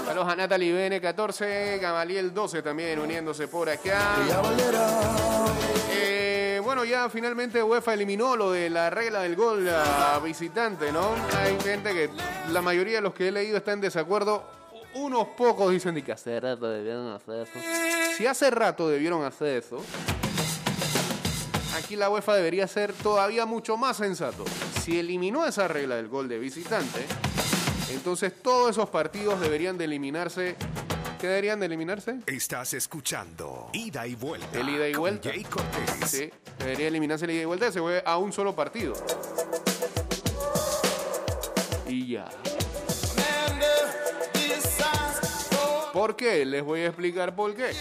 Saludos 0.06 0.28
a 0.28 0.36
Natalie 0.36 0.74
BN14, 0.74 1.80
Gamaliel 1.80 2.34
12 2.34 2.62
también 2.62 3.00
uniéndose 3.00 3.48
por 3.48 3.70
acá. 3.70 4.18
Eh, 5.94 6.60
bueno, 6.62 6.84
ya 6.84 7.10
finalmente 7.10 7.64
UEFA 7.64 7.94
eliminó 7.94 8.36
lo 8.36 8.52
de 8.52 8.70
la 8.70 8.90
regla 8.90 9.22
del 9.22 9.38
gol 9.38 9.70
a 9.70 10.20
visitante, 10.22 10.92
¿no? 10.92 11.16
Hay 11.38 11.58
gente 11.62 11.94
que, 11.94 12.10
la 12.52 12.62
mayoría 12.62 12.96
de 12.96 13.02
los 13.02 13.14
que 13.14 13.30
he 13.30 13.32
leído 13.32 13.56
están 13.56 13.76
en 13.76 13.82
desacuerdo. 13.82 14.44
Unos 14.96 15.26
pocos 15.38 15.72
dicen 15.72 16.04
que 16.04 16.12
hace 16.12 16.38
rato 16.38 16.68
debieron 16.68 17.14
hacer 17.14 17.48
eso. 17.48 17.60
Si 18.18 18.26
hace 18.28 18.52
rato 18.52 18.90
debieron 18.90 19.24
hacer 19.24 19.60
eso, 19.60 19.82
aquí 21.80 21.96
la 21.96 22.10
UEFA 22.10 22.36
debería 22.36 22.68
ser 22.68 22.94
todavía 22.94 23.46
mucho 23.46 23.78
más 23.78 23.98
sensato. 23.98 24.46
Si 24.84 25.00
eliminó 25.00 25.46
esa 25.46 25.68
regla 25.68 25.96
del 25.96 26.08
gol 26.08 26.28
de 26.28 26.38
visitante, 26.38 27.06
entonces 27.92 28.34
todos 28.42 28.72
esos 28.72 28.90
partidos 28.90 29.40
deberían 29.40 29.78
de 29.78 29.86
eliminarse. 29.86 30.56
¿Qué 31.20 31.28
deberían 31.28 31.60
de 31.60 31.66
eliminarse? 31.66 32.20
Estás 32.28 32.74
escuchando 32.74 33.70
Ida 33.74 34.08
y 34.08 34.16
Vuelta. 34.16 34.58
El 34.58 34.70
ida 34.70 34.88
y 34.88 34.94
vuelta. 34.94 35.32
Sí, 36.06 36.30
debería 36.60 36.88
eliminarse 36.88 37.26
el 37.26 37.32
ida 37.32 37.42
y 37.42 37.46
vuelta, 37.46 37.72
se 37.72 37.82
fue 37.82 38.02
a 38.06 38.18
un 38.18 38.32
solo 38.32 38.56
partido. 38.56 38.94
Y 41.88 42.08
ya. 42.14 42.30
¿Por 45.92 46.16
qué? 46.16 46.46
Les 46.46 46.64
voy 46.64 46.82
a 46.82 46.88
explicar 46.88 47.36
por 47.36 47.54
qué. 47.56 47.72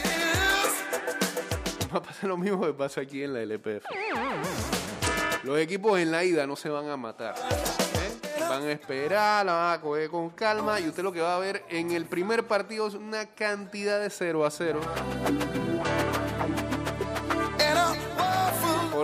Va 1.92 1.98
a 1.98 2.02
pasar 2.02 2.28
lo 2.28 2.36
mismo 2.36 2.64
que 2.66 2.72
pasa 2.72 3.00
aquí 3.00 3.22
en 3.22 3.34
la 3.34 3.40
LPF. 3.40 3.84
Los 5.44 5.58
equipos 5.58 5.98
en 5.98 6.10
la 6.10 6.24
ida 6.24 6.46
no 6.46 6.56
se 6.56 6.68
van 6.68 6.88
a 6.88 6.96
matar. 6.96 7.34
¿eh? 7.36 8.40
Van 8.40 8.62
a 8.62 8.72
esperar, 8.72 9.46
la 9.46 9.52
van 9.52 9.78
a 9.78 9.80
coger 9.80 10.10
con 10.10 10.30
calma 10.30 10.80
y 10.80 10.88
usted 10.88 11.02
lo 11.02 11.12
que 11.12 11.20
va 11.20 11.36
a 11.36 11.38
ver 11.38 11.64
en 11.68 11.92
el 11.92 12.06
primer 12.06 12.46
partido 12.46 12.88
es 12.88 12.94
una 12.94 13.26
cantidad 13.26 14.00
de 14.00 14.10
0 14.10 14.44
a 14.44 14.50
0. 14.50 14.80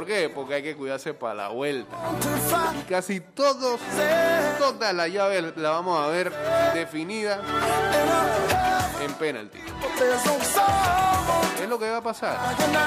¿Por 0.04 0.12
qué? 0.12 0.28
Porque 0.28 0.54
hay 0.56 0.62
que 0.62 0.76
cuidarse 0.76 1.14
para 1.14 1.32
la 1.32 1.48
vuelta. 1.48 1.96
fight. 2.50 2.86
Casi 2.86 3.20
todos, 3.20 3.80
toda 4.58 4.92
la 4.92 5.08
llave 5.08 5.54
la 5.56 5.70
vamos 5.70 5.98
a 5.98 6.08
ver 6.08 6.30
definida 6.74 7.40
en 9.02 9.14
penalti. 9.14 9.60
There's 9.96 10.26
no 10.26 10.38
sorrow. 10.44 11.40
¿Qué 11.56 11.62
es 11.62 11.68
lo 11.70 11.78
que 11.78 11.88
va 11.88 11.96
a 11.96 12.02
pasar? 12.02 12.36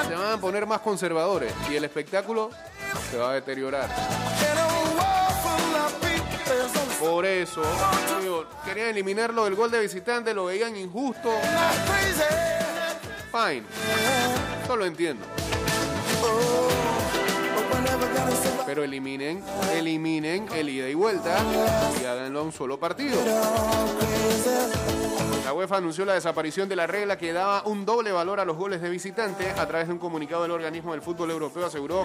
Se 0.06 0.14
van 0.14 0.32
a 0.34 0.40
poner 0.40 0.64
más 0.64 0.78
conservadores 0.78 1.52
y 1.68 1.74
el 1.74 1.82
espectáculo 1.82 2.50
se 3.10 3.18
va 3.18 3.32
a 3.32 3.34
deteriorar. 3.34 3.88
Por 7.00 7.26
eso, 7.26 7.62
digo, 8.20 8.44
querían 8.64 8.90
eliminarlo 8.90 9.44
del 9.44 9.56
gol 9.56 9.72
de 9.72 9.80
visitante, 9.80 10.32
lo 10.32 10.44
veían 10.44 10.76
injusto. 10.76 11.32
Fine. 13.32 13.64
Eso 14.62 14.76
lo 14.76 14.84
entiendo. 14.84 15.26
Pero 18.68 18.84
eliminen, 18.84 19.42
eliminen 19.72 20.46
el 20.54 20.68
ida 20.68 20.90
y 20.90 20.94
vuelta 20.94 21.38
y 22.02 22.04
háganlo 22.04 22.40
a 22.40 22.42
un 22.42 22.52
solo 22.52 22.78
partido. 22.78 23.18
La 25.42 25.54
UEFA 25.54 25.78
anunció 25.78 26.04
la 26.04 26.12
desaparición 26.12 26.68
de 26.68 26.76
la 26.76 26.86
regla 26.86 27.16
que 27.16 27.32
daba 27.32 27.62
un 27.64 27.86
doble 27.86 28.12
valor 28.12 28.40
a 28.40 28.44
los 28.44 28.58
goles 28.58 28.82
de 28.82 28.90
visitante. 28.90 29.48
A 29.52 29.66
través 29.66 29.86
de 29.86 29.94
un 29.94 29.98
comunicado 29.98 30.42
del 30.42 30.50
organismo 30.50 30.92
del 30.92 31.00
fútbol 31.00 31.30
europeo 31.30 31.64
aseguró 31.64 32.04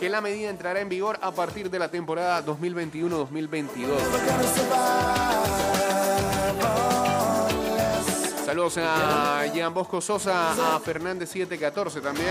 que 0.00 0.08
la 0.08 0.22
medida 0.22 0.48
entrará 0.48 0.80
en 0.80 0.88
vigor 0.88 1.18
a 1.20 1.30
partir 1.30 1.68
de 1.68 1.78
la 1.78 1.90
temporada 1.90 2.42
2021-2022. 2.42 3.88
Saludos 8.46 8.78
a 8.78 9.44
Jean 9.52 9.74
Bosco 9.74 10.00
Sosa, 10.00 10.74
a 10.74 10.80
Fernández 10.80 11.28
714 11.28 12.00
también. 12.00 12.28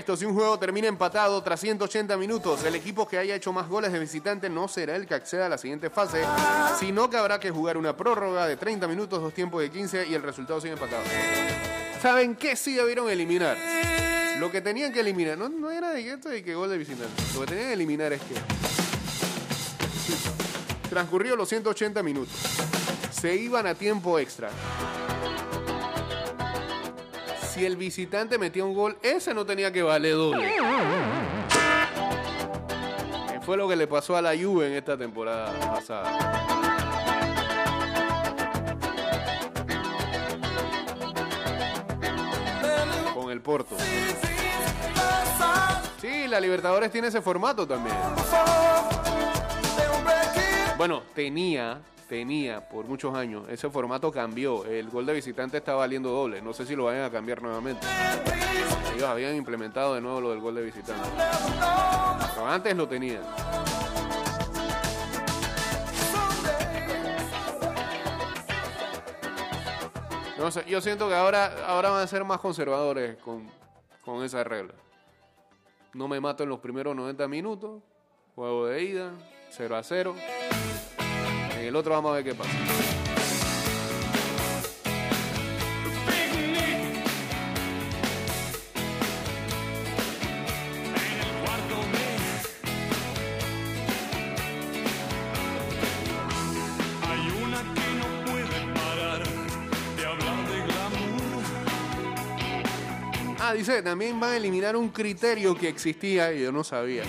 Esto, 0.00 0.16
si 0.16 0.24
un 0.24 0.34
juego 0.34 0.58
termina 0.58 0.88
empatado 0.88 1.42
tras 1.42 1.60
180 1.60 2.16
minutos, 2.16 2.64
el 2.64 2.74
equipo 2.74 3.06
que 3.06 3.18
haya 3.18 3.34
hecho 3.34 3.52
más 3.52 3.68
goles 3.68 3.92
de 3.92 3.98
visitante 3.98 4.48
no 4.48 4.66
será 4.66 4.96
el 4.96 5.06
que 5.06 5.12
acceda 5.12 5.44
a 5.44 5.48
la 5.50 5.58
siguiente 5.58 5.90
fase, 5.90 6.22
sino 6.78 7.10
que 7.10 7.18
habrá 7.18 7.38
que 7.38 7.50
jugar 7.50 7.76
una 7.76 7.94
prórroga 7.94 8.46
de 8.46 8.56
30 8.56 8.88
minutos, 8.88 9.20
dos 9.20 9.34
tiempos 9.34 9.60
de 9.60 9.70
15 9.70 10.06
y 10.08 10.14
el 10.14 10.22
resultado 10.22 10.58
sigue 10.58 10.72
empatado. 10.72 11.02
¿Saben 12.00 12.34
qué 12.34 12.56
sí 12.56 12.74
debieron 12.74 13.10
eliminar? 13.10 13.58
Lo 14.38 14.50
que 14.50 14.62
tenían 14.62 14.90
que 14.90 15.00
eliminar, 15.00 15.36
no, 15.36 15.50
no 15.50 15.70
era 15.70 15.90
de 15.90 16.10
esto 16.10 16.30
de 16.30 16.42
que 16.42 16.54
gol 16.54 16.70
de 16.70 16.78
visitante, 16.78 17.22
lo 17.34 17.40
que 17.40 17.46
tenían 17.48 17.66
que 17.66 17.74
eliminar 17.74 18.12
es 18.14 18.22
que 18.22 18.34
transcurrió 20.88 21.36
los 21.36 21.46
180 21.46 22.02
minutos, 22.02 22.34
se 23.12 23.36
iban 23.36 23.66
a 23.66 23.74
tiempo 23.74 24.18
extra. 24.18 24.48
Si 27.52 27.66
el 27.66 27.76
visitante 27.76 28.38
metía 28.38 28.64
un 28.64 28.74
gol, 28.74 28.96
ese 29.02 29.34
no 29.34 29.44
tenía 29.44 29.72
que 29.72 29.82
valer 29.82 30.14
doble. 30.14 30.52
Fue 33.42 33.56
lo 33.56 33.68
que 33.68 33.74
le 33.74 33.88
pasó 33.88 34.16
a 34.16 34.22
la 34.22 34.36
Juve 34.36 34.68
en 34.68 34.74
esta 34.74 34.96
temporada 34.96 35.52
pasada. 35.60 36.16
Con 43.12 43.32
el 43.32 43.40
Porto. 43.40 43.76
Sí, 46.00 46.28
la 46.28 46.38
Libertadores 46.38 46.92
tiene 46.92 47.08
ese 47.08 47.20
formato 47.20 47.66
también. 47.66 47.96
Bueno, 50.78 51.02
tenía, 51.14 51.80
tenía 52.10 52.60
por 52.68 52.86
muchos 52.86 53.14
años. 53.14 53.44
Ese 53.48 53.70
formato 53.70 54.10
cambió. 54.10 54.64
El 54.64 54.90
gol 54.90 55.06
de 55.06 55.12
visitante 55.12 55.58
está 55.58 55.74
valiendo 55.74 56.10
doble. 56.10 56.42
No 56.42 56.52
sé 56.52 56.66
si 56.66 56.74
lo 56.74 56.86
vayan 56.86 57.04
a 57.04 57.10
cambiar 57.10 57.40
nuevamente. 57.40 57.86
Ellos 58.96 59.08
habían 59.08 59.36
implementado 59.36 59.94
de 59.94 60.00
nuevo 60.00 60.20
lo 60.20 60.30
del 60.30 60.40
gol 60.40 60.56
de 60.56 60.62
visitante. 60.62 61.08
Pero 62.34 62.48
antes 62.48 62.76
lo 62.76 62.88
tenían. 62.88 63.22
No 70.36 70.50
sé, 70.50 70.64
yo 70.66 70.80
siento 70.80 71.08
que 71.08 71.14
ahora, 71.14 71.64
ahora 71.68 71.90
van 71.90 72.02
a 72.02 72.06
ser 72.08 72.24
más 72.24 72.40
conservadores 72.40 73.18
con, 73.18 73.48
con 74.04 74.24
esa 74.24 74.42
regla. 74.42 74.74
No 75.94 76.08
me 76.08 76.18
mato 76.18 76.42
en 76.42 76.48
los 76.48 76.58
primeros 76.58 76.96
90 76.96 77.28
minutos. 77.28 77.80
Juego 78.34 78.66
de 78.66 78.82
ida, 78.82 79.12
0 79.50 79.76
a 79.76 79.82
0. 79.84 80.16
El 81.70 81.76
otro 81.76 81.92
vamos 81.92 82.10
a 82.10 82.14
ver 82.16 82.24
qué 82.24 82.34
pasa. 82.34 82.50
Ah, 103.38 103.54
dice, 103.54 103.80
también 103.82 104.18
van 104.18 104.30
a 104.32 104.36
eliminar 104.38 104.74
un 104.74 104.88
criterio 104.88 105.56
que 105.56 105.68
existía 105.68 106.32
y 106.32 106.42
yo 106.42 106.50
no 106.50 106.64
sabía. 106.64 107.04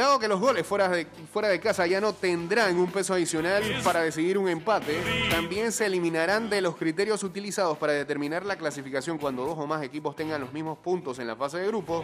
Dado 0.00 0.18
que 0.18 0.28
los 0.28 0.40
goles 0.40 0.66
fuera 0.66 0.88
de, 0.88 1.06
fuera 1.30 1.48
de 1.48 1.60
casa 1.60 1.86
ya 1.86 2.00
no 2.00 2.14
tendrán 2.14 2.78
un 2.78 2.90
peso 2.90 3.12
adicional 3.12 3.62
para 3.84 4.00
decidir 4.00 4.38
un 4.38 4.48
empate, 4.48 4.98
también 5.30 5.72
se 5.72 5.84
eliminarán 5.84 6.48
de 6.48 6.62
los 6.62 6.76
criterios 6.76 7.22
utilizados 7.22 7.76
para 7.76 7.92
determinar 7.92 8.46
la 8.46 8.56
clasificación 8.56 9.18
cuando 9.18 9.44
dos 9.44 9.58
o 9.58 9.66
más 9.66 9.82
equipos 9.82 10.16
tengan 10.16 10.40
los 10.40 10.54
mismos 10.54 10.78
puntos 10.78 11.18
en 11.18 11.26
la 11.26 11.36
fase 11.36 11.58
de 11.58 11.66
grupo, 11.66 12.02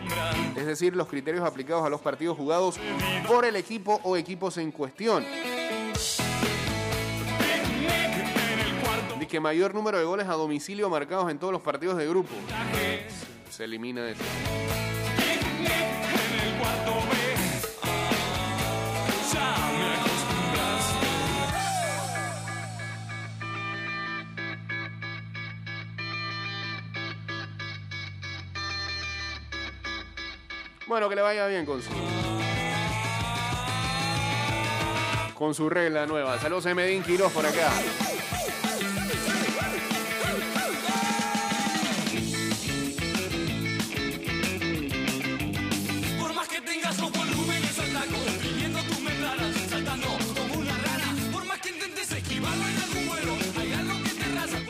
es 0.54 0.66
decir, 0.66 0.94
los 0.94 1.08
criterios 1.08 1.42
aplicados 1.42 1.86
a 1.86 1.88
los 1.88 2.02
partidos 2.02 2.36
jugados 2.36 2.78
por 3.26 3.46
el 3.46 3.56
equipo 3.56 3.98
o 4.02 4.18
equipos 4.18 4.58
en 4.58 4.72
cuestión. 4.72 5.24
Que 9.26 9.40
mayor 9.40 9.74
número 9.74 9.98
de 9.98 10.04
goles 10.04 10.28
a 10.28 10.34
domicilio 10.34 10.88
marcados 10.88 11.30
en 11.30 11.38
todos 11.38 11.52
los 11.52 11.62
partidos 11.62 11.96
de 11.96 12.06
grupo. 12.06 12.30
Se 13.50 13.64
elimina 13.64 14.08
eso. 14.08 14.22
Bueno, 30.86 31.08
que 31.08 31.16
le 31.16 31.22
vaya 31.22 31.46
bien 31.48 31.66
con 31.66 31.82
su. 31.82 31.90
Con 35.34 35.54
su 35.54 35.68
regla 35.68 36.06
nueva. 36.06 36.38
Saludos 36.38 36.66
a 36.66 36.74
Medín 36.74 37.02
Quiroz 37.02 37.32
por 37.32 37.44
acá. 37.44 37.70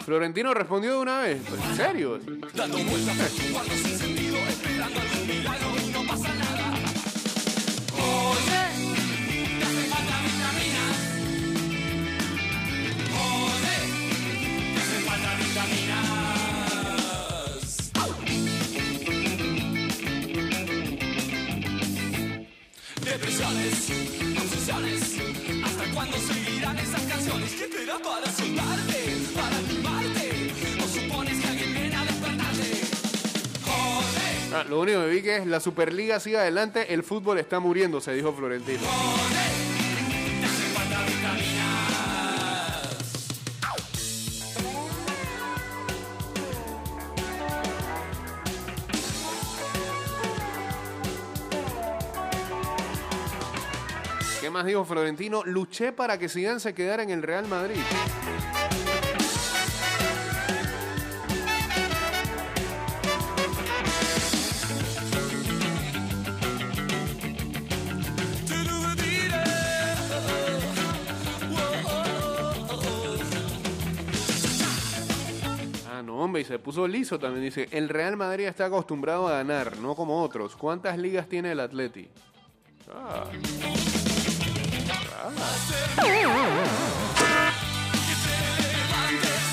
Florentino 0.06 0.54
respondió 0.54 0.92
de 0.92 0.98
una 0.98 1.20
vez. 1.20 1.40
¿En 1.68 1.76
serio? 1.76 2.20
Dando 2.54 2.78
vueltas 2.78 3.16
por 3.16 3.28
tu 3.28 3.52
cuarto 3.52 3.72
sin 3.72 3.98
sentido, 3.98 4.36
esperando 4.36 5.00
algún 5.00 5.26
milagro 5.26 5.75
Ah, 34.52 34.64
lo 34.68 34.80
único 34.80 35.00
que 35.00 35.06
vi 35.08 35.22
que 35.22 35.36
es 35.36 35.46
la 35.46 35.60
Superliga 35.60 36.18
sigue 36.18 36.38
adelante, 36.38 36.94
el 36.94 37.02
fútbol 37.02 37.38
está 37.38 37.60
muriendo, 37.60 38.00
se 38.00 38.14
dijo 38.14 38.32
Florentino. 38.32 38.80
¿Qué 54.46 54.50
más 54.50 54.64
dijo 54.64 54.84
Florentino? 54.84 55.42
Luché 55.44 55.90
para 55.90 56.18
que 56.20 56.28
Zidane 56.28 56.60
se 56.60 56.72
quedara 56.72 57.02
en 57.02 57.10
el 57.10 57.20
Real 57.20 57.48
Madrid. 57.48 57.80
Ah, 75.90 76.02
no, 76.04 76.22
hombre, 76.22 76.42
y 76.42 76.44
se 76.44 76.60
puso 76.60 76.86
liso 76.86 77.18
también. 77.18 77.42
Dice, 77.46 77.68
el 77.72 77.88
Real 77.88 78.16
Madrid 78.16 78.44
está 78.44 78.66
acostumbrado 78.66 79.26
a 79.26 79.38
ganar, 79.38 79.78
no 79.78 79.96
como 79.96 80.22
otros. 80.22 80.54
¿Cuántas 80.54 80.96
ligas 80.98 81.28
tiene 81.28 81.50
el 81.50 81.58
Atleti? 81.58 82.08
Ah. 82.94 83.24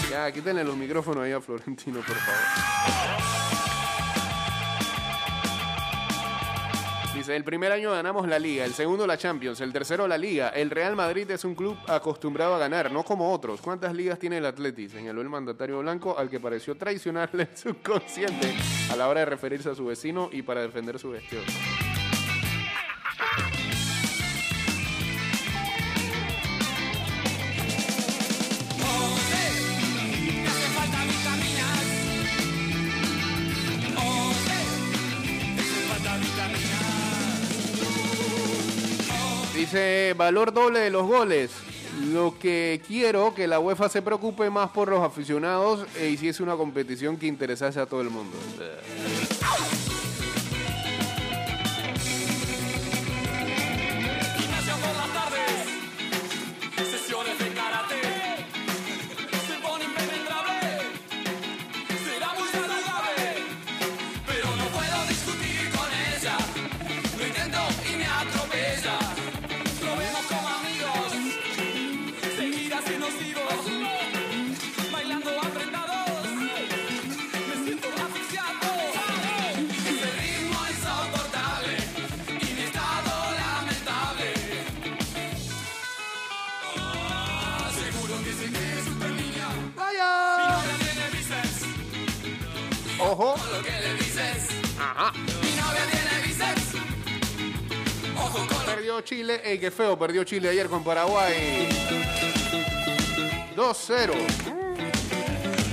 Ya, 0.10 0.32
quítenle 0.32 0.63
los 0.63 0.77
micrófonos 0.77 1.23
ahí 1.23 1.32
a 1.32 1.41
Florentino, 1.41 1.99
por 1.99 2.15
favor. 2.15 2.39
Dice, 7.15 7.36
el 7.36 7.43
primer 7.43 7.71
año 7.71 7.91
ganamos 7.91 8.27
la 8.27 8.39
liga, 8.39 8.65
el 8.65 8.73
segundo 8.73 9.06
la 9.06 9.17
Champions, 9.17 9.62
el 9.62 9.71
tercero 9.71 10.08
la 10.08 10.17
liga. 10.17 10.49
El 10.49 10.71
Real 10.71 10.95
Madrid 10.95 11.29
es 11.29 11.45
un 11.45 11.56
club 11.56 11.77
acostumbrado 11.88 12.56
a 12.56 12.58
ganar, 12.58 12.91
no 12.91 13.03
como 13.03 13.32
otros. 13.32 13.62
¿Cuántas 13.62 13.93
ligas 13.93 14.17
tiene 14.19 14.39
el 14.39 14.45
Atleti? 14.45 14.89
Señaló 14.89 15.21
el 15.21 15.29
mandatario 15.29 15.79
blanco 15.79 16.17
al 16.17 16.29
que 16.29 16.39
pareció 16.39 16.75
traicionarle 16.75 17.43
el 17.51 17.58
subconsciente 17.58 18.53
a 18.91 18.95
la 18.95 19.08
hora 19.08 19.21
de 19.21 19.27
referirse 19.27 19.69
a 19.69 19.75
su 19.75 19.86
vecino 19.86 20.29
y 20.32 20.41
para 20.41 20.62
defender 20.62 20.97
su 20.99 21.13
gestión. 21.13 21.43
Valor 40.15 40.53
doble 40.53 40.79
de 40.79 40.89
los 40.89 41.07
goles. 41.07 41.51
Lo 42.12 42.38
que 42.38 42.81
quiero 42.88 43.33
que 43.33 43.47
la 43.47 43.59
UEFA 43.59 43.89
se 43.89 44.01
preocupe 44.01 44.49
más 44.49 44.69
por 44.69 44.89
los 44.89 45.01
aficionados 45.01 45.86
e 45.99 46.09
hiciese 46.09 46.43
una 46.43 46.55
competición 46.55 47.17
que 47.17 47.27
interesase 47.27 47.79
a 47.79 47.86
todo 47.86 48.01
el 48.01 48.09
mundo. 48.09 48.38
¡Ojo! 93.15 93.36
Lo 93.56 93.62
que 93.62 93.69
le 93.69 93.93
dices. 93.93 94.47
Ajá. 94.80 95.12
Mi 95.13 95.52
novia 95.52 95.86
tiene 95.91 96.26
bíceps. 96.26 96.73
Ojo 98.17 98.39
con 98.47 98.47
lo 98.58 98.65
Perdió 98.65 99.02
Chile. 99.02 99.39
¡Ey, 99.43 99.60
qué 99.60 99.69
feo! 99.69 99.99
Perdió 99.99 100.23
Chile 100.23 100.49
ayer 100.49 100.67
con 100.67 100.84
Paraguay. 100.84 101.69
2-0. 103.56 104.13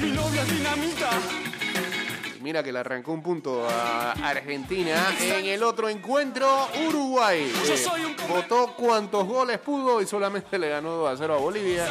Mi 0.02 0.10
novia 0.10 0.42
es 0.42 0.50
dinamita. 0.54 1.08
Mira 2.42 2.62
que 2.62 2.72
le 2.72 2.78
arrancó 2.80 3.12
un 3.12 3.22
punto 3.22 3.66
a 3.66 4.12
Argentina. 4.12 5.16
En 5.18 5.46
el 5.46 5.62
otro 5.62 5.88
encuentro, 5.88 6.68
Uruguay. 6.88 7.50
Yo 7.66 7.72
eh, 7.72 7.78
soy 7.78 8.04
un 8.04 8.12
come- 8.16 8.28
votó 8.34 8.74
cuantos 8.76 9.26
goles 9.26 9.58
pudo 9.60 10.02
y 10.02 10.06
solamente 10.06 10.58
le 10.58 10.68
ganó 10.68 10.90
2 10.90 11.14
a 11.14 11.16
0 11.16 11.34
a 11.36 11.38
Bolivia. 11.38 11.88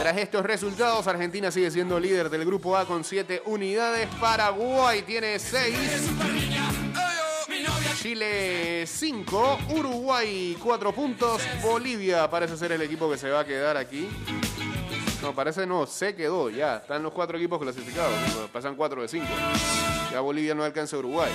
Tras 0.00 0.16
estos 0.16 0.42
resultados, 0.46 1.06
Argentina 1.06 1.50
sigue 1.50 1.70
siendo 1.70 2.00
líder 2.00 2.30
del 2.30 2.46
grupo 2.46 2.74
A 2.74 2.86
con 2.86 3.04
7 3.04 3.42
unidades. 3.44 4.08
Paraguay 4.18 5.02
tiene 5.02 5.38
6. 5.38 5.76
Mi 7.50 7.62
novia 7.62 7.90
Chile 8.00 8.86
5, 8.86 9.58
Uruguay 9.76 10.56
4 10.58 10.92
puntos, 10.94 11.42
Bolivia 11.60 12.30
parece 12.30 12.56
ser 12.56 12.72
el 12.72 12.80
equipo 12.80 13.10
que 13.10 13.18
se 13.18 13.28
va 13.28 13.40
a 13.40 13.44
quedar 13.44 13.76
aquí. 13.76 14.08
No, 15.20 15.34
parece 15.34 15.66
no, 15.66 15.84
se 15.84 16.14
quedó 16.14 16.48
ya. 16.48 16.78
Están 16.78 17.02
los 17.02 17.12
cuatro 17.12 17.36
equipos 17.36 17.60
clasificados. 17.60 18.14
Pasan 18.50 18.76
4 18.76 19.02
de 19.02 19.08
5. 19.08 19.26
Ya 20.12 20.20
Bolivia 20.20 20.54
no 20.54 20.64
alcanza 20.64 20.96
a 20.96 21.00
Uruguay. 21.00 21.30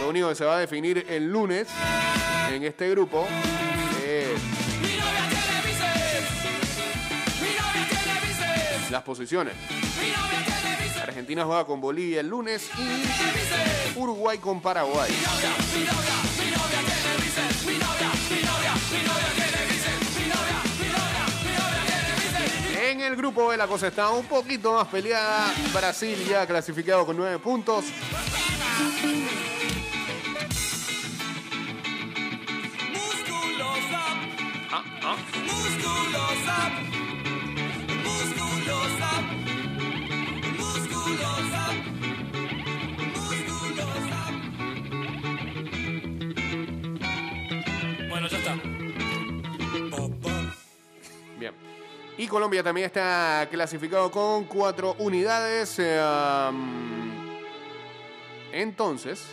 Lo 0.00 0.08
único 0.08 0.30
que 0.30 0.34
se 0.34 0.46
va 0.46 0.56
a 0.56 0.60
definir 0.60 1.04
el 1.10 1.30
lunes 1.30 1.68
en 2.50 2.62
este 2.62 2.88
grupo 2.88 3.26
las 8.90 9.02
posiciones. 9.02 9.54
Argentina 11.02 11.44
juega 11.44 11.64
con 11.64 11.80
Bolivia 11.80 12.20
el 12.20 12.28
lunes 12.28 12.68
y. 12.78 13.98
Uruguay 13.98 14.38
con 14.38 14.60
Paraguay. 14.60 15.10
En 22.82 23.00
el 23.00 23.16
grupo 23.16 23.48
B 23.48 23.56
la 23.56 23.66
cosa 23.66 23.88
está 23.88 24.10
un 24.10 24.26
poquito 24.26 24.74
más 24.74 24.88
peleada. 24.88 25.52
Brasil 25.72 26.16
ya 26.28 26.46
clasificado 26.46 27.06
con 27.06 27.16
nueve 27.16 27.38
puntos. 27.38 27.84
Y 52.20 52.28
Colombia 52.28 52.62
también 52.62 52.84
está 52.84 53.48
clasificado 53.50 54.10
con 54.10 54.44
cuatro 54.44 54.94
unidades. 54.98 55.78
eh, 55.78 55.98
um, 56.50 57.38
entonces. 58.52 59.24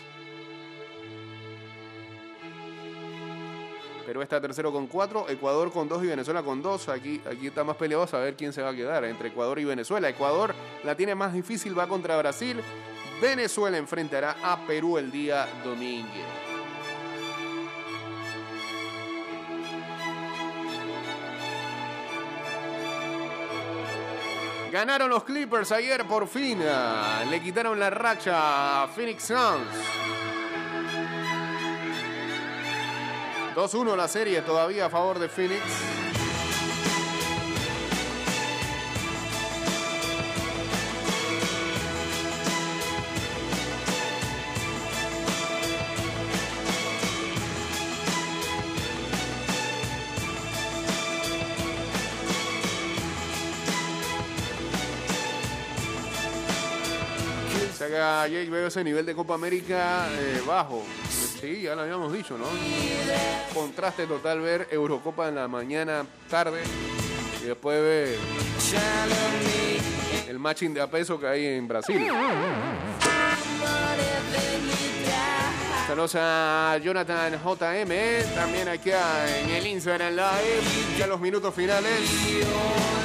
Perú 4.06 4.22
está 4.22 4.40
tercero 4.40 4.72
con 4.72 4.88
cuatro, 4.88 5.28
Ecuador 5.28 5.70
con 5.74 5.90
dos 5.90 6.02
y 6.02 6.08
Venezuela 6.08 6.42
con 6.44 6.62
dos. 6.62 6.88
Aquí, 6.88 7.22
aquí 7.30 7.48
está 7.48 7.66
más 7.66 7.76
peleado 7.76 8.08
saber 8.08 8.38
quién 8.38 8.54
se 8.54 8.62
va 8.62 8.70
a 8.70 8.74
quedar 8.74 9.04
entre 9.04 9.28
Ecuador 9.28 9.60
y 9.60 9.66
Venezuela. 9.66 10.08
Ecuador 10.08 10.56
la 10.86 10.96
tiene 10.96 11.14
más 11.14 11.34
difícil, 11.34 11.78
va 11.78 11.90
contra 11.90 12.18
Brasil. 12.18 12.62
Venezuela 13.22 13.78
enfrentará 13.78 14.38
a 14.42 14.66
Perú 14.66 14.98
el 14.98 15.12
día 15.12 15.46
domingo. 15.66 16.47
Ganaron 24.78 25.10
los 25.10 25.24
Clippers 25.24 25.72
ayer 25.72 26.06
por 26.06 26.28
fin. 26.28 26.62
ah, 26.64 27.24
Le 27.28 27.42
quitaron 27.42 27.80
la 27.80 27.90
racha 27.90 28.84
a 28.84 28.88
Phoenix 28.88 29.24
Suns. 29.24 29.66
2-1 33.56 33.96
la 33.96 34.08
serie 34.08 34.44
todavía 34.44 34.86
a 34.86 34.90
favor 34.92 35.18
de 35.18 35.30
Phoenix. 35.30 35.64
Jake 58.28 58.50
veo 58.50 58.68
ese 58.68 58.84
nivel 58.84 59.06
de 59.06 59.16
Copa 59.16 59.36
América 59.36 60.08
eh, 60.12 60.42
bajo. 60.46 60.84
Sí, 61.40 61.62
ya 61.62 61.76
lo 61.76 61.82
habíamos 61.84 62.12
dicho, 62.12 62.38
¿no? 62.38 62.46
Contraste 63.54 64.06
total 64.06 64.42
ver 64.42 64.68
Eurocopa 64.72 65.30
en 65.30 65.36
la 65.36 65.48
mañana, 65.48 66.06
tarde, 66.30 66.62
y 67.42 67.46
después 67.46 67.82
ver 67.82 68.18
el 70.28 70.40
matching 70.40 70.74
de 70.74 70.82
a 70.82 70.90
peso 70.90 71.20
que 71.20 71.28
hay 71.28 71.46
en 71.46 71.68
Brasil. 71.68 72.08
Saludos 75.88 76.16
a 76.16 76.78
Jonathan 76.84 77.34
JM, 77.34 78.36
también 78.36 78.68
aquí 78.68 78.92
en 78.92 79.50
el 79.52 79.68
Instagram 79.68 80.16
Live, 80.16 80.98
ya 80.98 81.08
los 81.08 81.20
minutos 81.22 81.54
finales. 81.56 82.97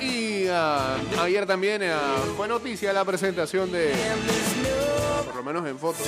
Y 0.00 0.46
ah, 0.48 0.96
ayer 1.20 1.46
también 1.46 1.82
ah, 1.84 2.16
fue 2.36 2.46
noticia 2.46 2.92
la 2.92 3.04
presentación 3.04 3.72
de, 3.72 3.92
por 5.26 5.36
lo 5.36 5.42
menos 5.42 5.66
en 5.66 5.78
fotos, 5.78 6.06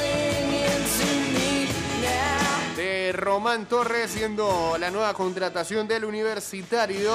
de 2.77 3.13
Román 3.13 3.67
Torres 3.67 4.11
siendo 4.11 4.77
la 4.79 4.91
nueva 4.91 5.13
contratación 5.15 5.89
del 5.89 6.05
universitario. 6.05 7.13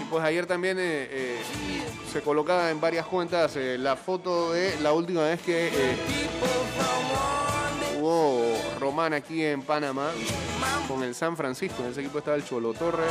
Y 0.00 0.04
pues 0.04 0.24
ayer 0.24 0.46
también 0.46 0.78
eh, 0.78 1.08
eh, 1.10 1.38
se 2.12 2.20
colocaba 2.20 2.70
en 2.70 2.80
varias 2.80 3.06
cuentas 3.06 3.56
eh, 3.56 3.76
la 3.78 3.96
foto 3.96 4.52
de 4.52 4.78
la 4.80 4.92
última 4.92 5.22
vez 5.22 5.40
que 5.40 5.70
hubo 8.00 8.39
Román 8.90 9.14
aquí 9.14 9.44
en 9.44 9.62
Panamá 9.62 10.10
con 10.88 11.04
el 11.04 11.14
San 11.14 11.36
Francisco. 11.36 11.84
En 11.84 11.92
ese 11.92 12.00
equipo 12.00 12.18
estaba 12.18 12.36
el 12.36 12.44
Cholo 12.44 12.74
Torres. 12.74 13.06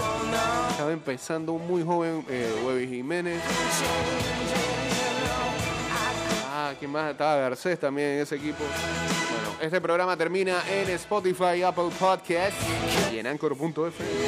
Estaba 0.71 0.91
empezando 0.91 1.53
un 1.53 1.65
muy 1.65 1.85
joven 1.85 2.25
eh, 2.27 2.85
Jiménez. 2.89 3.41
Ah, 6.49 6.73
¿quién 6.77 6.91
más? 6.91 7.11
Estaba 7.11 7.37
Garcés 7.37 7.79
también 7.79 8.09
en 8.09 8.19
ese 8.19 8.35
equipo. 8.35 8.57
Bueno, 8.61 9.57
este 9.61 9.79
programa 9.79 10.17
termina 10.17 10.61
en 10.69 10.89
Spotify, 10.89 11.63
Apple 11.63 11.91
Podcast 11.97 12.57
y 13.13 13.19
en 13.19 13.27
Anchor.fm. 13.27 14.19